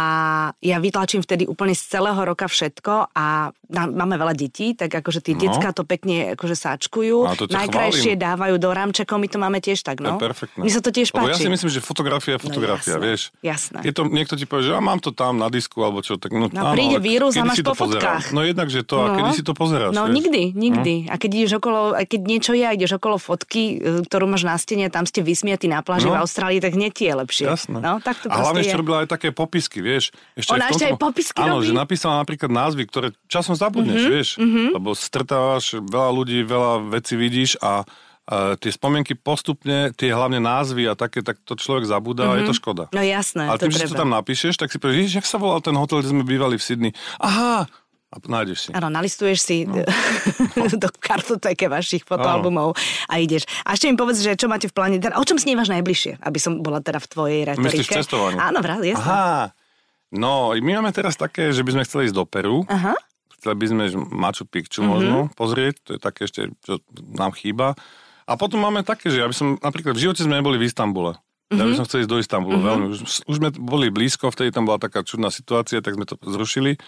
ja 0.60 0.76
vytlačím 0.82 1.22
vtedy 1.22 1.46
úplne 1.46 1.72
z 1.72 1.82
celého 1.86 2.20
roka 2.20 2.46
všetko 2.50 3.14
a 3.14 3.26
na, 3.30 3.52
máme 3.70 4.14
veľa 4.14 4.34
detí, 4.34 4.72
tak 4.72 4.90
akože 4.92 5.20
tí 5.20 5.32
No. 5.32 5.40
decka 5.42 5.70
to 5.72 5.82
pekne 5.82 6.34
akože 6.34 6.52
sáčkujú. 6.54 7.16
A 7.22 7.32
to 7.32 7.46
Najkrajšie 7.46 8.12
chválim. 8.12 8.20
dávajú 8.20 8.54
do 8.56 8.68
rámčekov, 8.68 9.16
my 9.16 9.26
to 9.26 9.38
máme 9.38 9.58
tiež 9.58 9.80
tak, 9.80 9.98
To 9.98 10.04
no. 10.04 10.10
je 10.12 10.22
perfektné. 10.22 10.60
Mne 10.60 10.72
sa 10.72 10.80
to 10.80 10.90
tiež 10.90 11.08
Lebo 11.08 11.24
páči. 11.24 11.30
ja 11.30 11.36
si 11.38 11.48
myslím, 11.48 11.70
že 11.70 11.80
fotografia 11.80 12.32
je 12.32 12.40
fotografia, 12.40 12.92
jasné, 12.92 13.02
vieš. 13.02 13.20
jasné. 13.40 13.78
Je 13.80 13.92
to, 13.92 14.02
niekto 14.04 14.34
ti 14.34 14.44
povie, 14.44 14.64
že 14.64 14.72
a 14.72 14.80
mám 14.80 14.98
to 14.98 15.10
tam 15.10 15.36
na 15.36 15.46
disku, 15.46 15.80
alebo 15.80 16.00
čo, 16.00 16.14
tak 16.14 16.30
no, 16.30 16.46
No, 16.46 16.60
áno, 16.64 16.74
príde 16.74 16.98
vírus 16.98 17.32
a 17.34 17.42
máš 17.42 17.58
to 17.58 17.70
po 17.70 17.86
fotkách. 17.86 18.00
pozeráš? 18.20 18.24
No 18.30 18.42
jednak, 18.42 18.66
že 18.66 18.82
to, 18.82 18.96
a 18.96 19.06
kedy 19.14 19.30
si 19.32 19.42
to 19.42 19.52
pozeráš, 19.52 19.90
No 19.90 20.04
vieš? 20.04 20.14
nikdy, 20.16 20.42
nikdy. 20.52 20.94
A 21.06 21.14
keď 21.14 21.30
ideš 21.36 21.52
okolo, 21.56 21.80
a 21.92 22.02
keď 22.02 22.20
niečo 22.22 22.52
je 22.52 22.64
a 22.64 22.72
ideš 22.72 22.96
okolo 22.96 23.16
fotky, 23.16 23.62
e, 23.72 23.76
ktorú 24.02 24.26
máš 24.26 24.42
na 24.42 24.56
stene 24.56 24.88
tam 24.88 25.04
ste 25.04 25.20
vysmiatí 25.20 25.66
na 25.66 25.80
pláži 25.80 26.04
No. 26.04 26.16
v 26.16 26.22
Austrálii, 26.22 26.58
tak 26.58 26.74
hneď 26.74 26.92
je 26.92 27.12
lepšie. 27.14 27.44
Jasné. 27.46 27.78
No, 27.78 27.98
tak 27.98 28.18
to 28.18 28.26
a 28.26 28.34
hlavne 28.36 28.60
je. 28.60 28.72
robila 28.72 29.02
aj 29.02 29.08
také 29.10 29.30
popisky, 29.30 29.78
vieš. 29.78 30.10
Ešte 30.34 30.50
Ona 30.52 30.66
ešte 30.68 30.84
aj 30.86 30.96
popisky 30.96 31.38
Áno, 31.38 31.60
že 31.60 31.70
napísala 31.70 32.18
napríklad 32.18 32.48
názvy, 32.48 32.82
ktoré 32.84 33.08
časom 33.26 33.54
zabudneš, 33.60 34.00
Mhm, 34.00 34.10
vieš. 34.10 34.28
Lebo 34.72 34.90
stretávaš 34.92 35.76
veľa 35.76 36.10
ľudí, 36.10 36.40
veľa 36.42 36.72
vecí 36.88 37.14
vidíš 37.14 37.60
a 37.60 37.84
tie 38.56 38.70
spomienky 38.70 39.12
postupne, 39.12 39.90
tie 39.92 40.08
hlavne 40.08 40.38
názvy 40.38 40.86
a 40.86 40.94
také, 40.94 41.18
tak 41.18 41.42
to 41.42 41.54
človek 41.54 41.82
zabúda 41.82 42.30
a 42.30 42.38
je 42.38 42.46
to 42.46 42.54
škoda. 42.54 42.86
No 42.90 43.02
jasné, 43.02 43.44
Ale 43.44 43.58
to 43.58 43.66
tým, 43.66 43.74
že 43.74 43.78
si 43.78 43.84
to 43.84 43.90
treba. 43.90 44.00
tam 44.00 44.10
napíšeš, 44.14 44.54
tak 44.54 44.70
si 44.70 44.78
povieš, 44.78 44.96
"Ježiš, 44.96 45.14
jak 45.18 45.26
sa 45.26 45.36
volal 45.36 45.58
ten 45.58 45.74
hotel, 45.74 45.98
kde 45.98 46.14
sme 46.14 46.22
bývali 46.22 46.54
v 46.54 46.62
Sydney. 46.62 46.92
Aha, 47.18 47.66
a 48.06 48.16
nájdeš 48.24 48.58
si. 48.66 48.70
Áno, 48.70 48.86
nalistuješ 48.86 49.38
si 49.38 49.56
no. 49.66 49.82
do 50.82 50.88
kartotéke 50.92 51.66
vašich 51.66 52.02
fotoalbumov 52.02 52.78
a 53.06 53.18
ideš. 53.18 53.50
A 53.62 53.74
ešte 53.74 53.86
mi 53.86 53.94
povedz, 53.94 54.18
že 54.20 54.34
čo 54.34 54.46
máte 54.46 54.66
v 54.66 54.74
pláne, 54.74 54.98
teda, 54.98 55.14
o 55.14 55.22
čom 55.22 55.34
snívaš 55.34 55.66
najbližšie, 55.68 56.22
aby 56.22 56.38
som 56.38 56.58
bola 56.58 56.78
teda 56.78 56.98
v 56.98 57.06
tvojej 57.06 57.40
retorike. 57.44 57.82
Myslíš 57.82 57.98
cestovanie? 57.98 58.38
Áno, 58.38 58.58
vrát, 58.60 58.78
jasné. 58.78 58.98
Aha, 59.00 59.50
no, 60.08 60.54
my 60.54 60.70
máme 60.76 60.90
teraz 60.90 61.14
také, 61.14 61.50
že 61.50 61.62
by 61.62 61.70
sme 61.72 61.82
chceli 61.82 62.02
ísť 62.06 62.14
do 62.14 62.26
Peru. 62.26 62.62
Aha. 62.66 62.94
Chceli 63.40 63.56
by 63.56 63.66
sme 63.66 63.82
Machu 64.12 64.44
Picchu 64.44 64.84
Mhm. 64.84 64.88
možno 64.88 65.16
pozrieť, 65.32 65.74
to 65.80 65.90
je 65.96 66.00
také 66.00 66.28
ešte, 66.28 66.52
čo 66.60 66.78
nám 67.16 67.32
chýba. 67.32 67.72
A 68.28 68.36
potom 68.36 68.60
máme 68.60 68.84
také, 68.84 69.08
že 69.08 69.24
aby 69.24 69.32
som, 69.32 69.56
napríklad 69.58 69.96
v 69.96 70.06
živote 70.06 70.22
sme 70.22 70.38
neboli 70.38 70.60
v 70.60 70.68
Istambule. 70.68 71.16
Ja 71.50 71.64
Mhm. 71.64 71.68
by 71.72 71.76
som 71.80 71.86
chcel 71.88 72.00
ísť 72.04 72.10
do 72.12 72.20
Istanbulu 72.20 72.58
veľmi. 72.62 72.84
Už, 72.94 73.00
už 73.26 73.36
sme 73.40 73.50
boli 73.50 73.90
blízko, 73.90 74.30
vtedy 74.30 74.54
tam 74.54 74.68
bola 74.68 74.78
taká 74.78 75.02
čudná 75.02 75.32
situácia, 75.32 75.82
tak 75.82 75.98
sme 75.98 76.06
to 76.06 76.14
zrušili. 76.20 76.78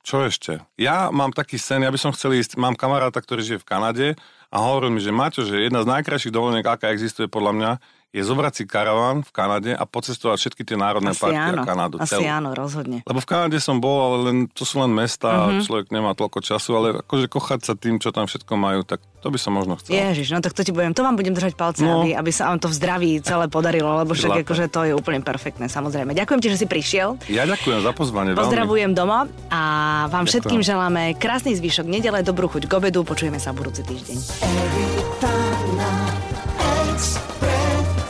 Čo 0.00 0.24
ešte? 0.24 0.64
Ja 0.80 1.12
mám 1.12 1.30
taký 1.30 1.60
sen, 1.60 1.84
ja 1.84 1.92
by 1.92 2.00
som 2.00 2.10
chcel 2.10 2.32
ísť, 2.32 2.56
mám 2.56 2.72
kamaráta, 2.72 3.20
ktorý 3.20 3.44
žije 3.44 3.60
v 3.60 3.68
Kanade 3.68 4.06
a 4.48 4.56
hovoril 4.58 4.88
mi, 4.88 4.98
že 4.98 5.12
Maťo, 5.12 5.44
že 5.44 5.60
jedna 5.60 5.84
z 5.84 5.92
najkrajších 5.92 6.32
dovoleniek, 6.32 6.64
aká 6.64 6.88
existuje 6.88 7.28
podľa 7.28 7.52
mňa, 7.52 7.70
je 8.10 8.20
zobrať 8.20 8.52
si 8.52 8.62
karaván 8.64 9.22
v 9.22 9.30
Kanade 9.30 9.70
a 9.70 9.84
pocestovať 9.84 10.36
všetky 10.36 10.62
tie 10.64 10.74
národné 10.74 11.10
Asi 11.10 11.22
parky 11.22 11.38
áno, 11.48 11.62
a 11.62 11.64
Kanadu. 11.64 11.96
asi 11.96 12.10
celú. 12.12 12.26
áno, 12.26 12.50
rozhodne. 12.52 12.98
Lebo 13.02 13.18
v 13.18 13.28
Kanade 13.28 13.56
som 13.56 13.78
bol, 13.78 13.96
ale 13.96 14.16
len, 14.24 14.36
to 14.48 14.62
sú 14.62 14.78
len 14.78 14.90
mesta 14.90 15.30
Mhm. 15.30 15.38
a 15.38 15.60
človek 15.60 15.86
nemá 15.88 16.10
toľko 16.12 16.38
času, 16.40 16.70
ale 16.72 16.86
akože 17.00 17.26
kochať 17.26 17.60
sa 17.62 17.72
tým, 17.72 17.96
čo 17.96 18.08
tam 18.08 18.24
všetko 18.24 18.50
majú, 18.52 18.82
tak 18.82 18.98
to 19.16 19.28
by 19.28 19.36
som 19.36 19.52
možno 19.52 19.76
chcel. 19.76 19.94
Ježiš, 19.94 20.26
no 20.28 20.38
tak 20.38 20.50
to 20.50 20.60
ti 20.60 20.70
budem, 20.70 20.90
to 20.90 21.00
vám 21.00 21.14
budem 21.14 21.30
držať 21.30 21.54
palce, 21.54 21.80
No. 21.80 22.00
aby, 22.00 22.12
aby 22.12 22.30
sa 22.30 22.48
vám 22.48 22.58
to 22.58 22.66
v 22.66 22.74
zdraví 22.74 23.10
celé 23.20 23.46
podarilo, 23.46 23.94
lebo 23.94 24.10
však 24.10 24.30
Zlaté. 24.32 24.42
akože 24.42 24.64
to 24.66 24.80
je 24.82 24.92
úplne 24.92 25.20
perfektné, 25.20 25.66
samozrejme. 25.66 26.10
Ďakujem 26.12 26.40
ti, 26.40 26.48
že 26.48 26.56
si 26.56 26.66
prišiel. 26.66 27.14
Ja 27.26 27.44
ďakujem 27.44 27.78
za 27.80 27.92
pozvanie. 27.92 28.32
veľmi. 28.32 28.42
Pozdravujem 28.42 28.90
doma 28.90 29.20
a 29.46 29.60
vám 30.04 30.10
Ďakujem. 30.10 30.26
všetkým 30.26 30.60
želáme 30.62 31.02
krásny 31.14 31.54
zvyšok 31.54 31.86
nedele, 31.86 32.20
dobrú 32.20 32.48
chuť 32.48 32.64
k 32.64 32.72
obedu, 32.72 33.00
počujeme 33.02 33.36
sa 33.36 33.52
budúci 33.52 33.82
týždeň. 33.82 34.16
Every 34.42 34.86
time 35.20 35.30
I 35.30 35.39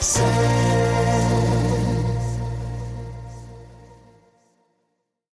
Say. 0.00 0.69